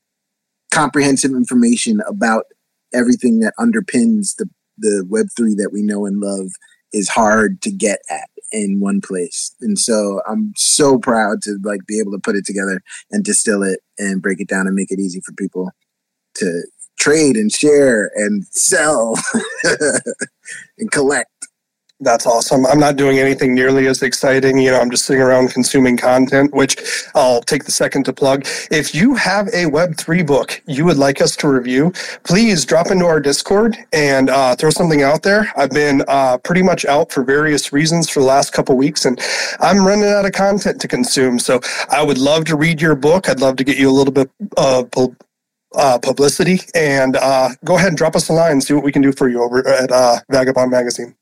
[0.72, 2.44] comprehensive information about
[2.94, 6.48] everything that underpins the the Web three that we know and love
[6.92, 9.54] is hard to get at in one place.
[9.60, 12.80] And so I'm so proud to like be able to put it together
[13.10, 15.70] and distill it and break it down and make it easy for people
[16.36, 16.62] to
[16.98, 19.14] trade and share and sell
[20.78, 21.30] and collect.
[22.00, 22.66] That's awesome.
[22.66, 24.58] I'm not doing anything nearly as exciting.
[24.58, 26.76] You know, I'm just sitting around consuming content, which
[27.14, 28.46] I'll take the second to plug.
[28.70, 33.06] If you have a Web3 book you would like us to review, please drop into
[33.06, 35.50] our Discord and uh, throw something out there.
[35.56, 39.18] I've been uh, pretty much out for various reasons for the last couple weeks, and
[39.60, 41.38] I'm running out of content to consume.
[41.38, 43.26] So I would love to read your book.
[43.26, 44.90] I'd love to get you a little bit of
[45.74, 48.92] uh, publicity and uh, go ahead and drop us a line and see what we
[48.92, 51.14] can do for you over at uh, Vagobond Magazine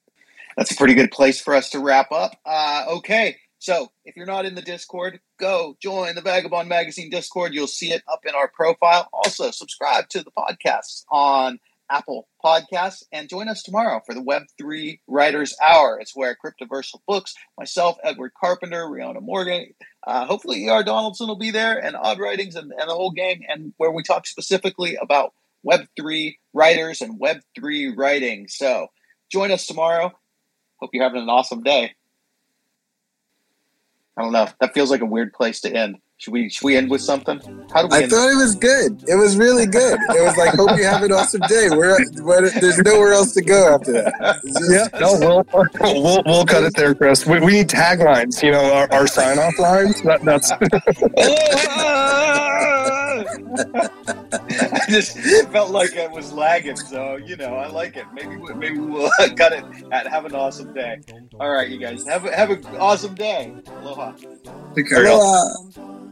[0.56, 2.38] that's a pretty good place for us to wrap up.
[2.44, 7.54] Uh, okay, so if you're not in the Discord, go join the Vagobond Magazine Discord.
[7.54, 9.08] You'll see it up in our profile.
[9.12, 11.58] Also, subscribe to the podcast on
[11.90, 15.98] Apple Podcasts and join us tomorrow for the Web3 Writers Hour.
[16.00, 19.72] It's where Cryptoversal Books, myself, Edward Carpenter, Rihanna Morgan,
[20.06, 20.82] uh, hopefully E.R.
[20.84, 24.02] Donaldson will be there, and Odd Writings and, and the whole gang, and where we
[24.02, 25.32] talk specifically about
[25.66, 28.48] Web3 writers and Web3 writing.
[28.48, 28.88] So
[29.30, 30.12] join us tomorrow.
[30.84, 31.94] Hope you're having an awesome day.
[34.18, 34.46] I don't know.
[34.60, 35.96] That feels like a weird place to end.
[36.18, 37.40] Should we should we end with something?
[37.72, 37.96] How do we?
[37.96, 38.10] I end?
[38.10, 39.02] thought it was good.
[39.08, 39.98] It was really good.
[40.10, 41.70] It was like, hope you have an awesome day.
[41.70, 41.96] We're,
[42.60, 44.12] there's nowhere else to go after that.
[44.68, 47.24] yeah, no, we'll, we'll we'll cut it there, Chris.
[47.24, 48.42] We, we need taglines.
[48.42, 50.02] You know, our, our sign off lines.
[50.02, 50.52] That, that's.
[54.72, 55.18] I just
[55.50, 58.06] felt like it was lagging, so you know I like it.
[58.12, 61.00] Maybe maybe we'll cut it and have an awesome day.
[61.40, 63.54] All right, you guys have a, have an awesome day.
[63.80, 64.12] Aloha.
[64.74, 66.10] take Aloha.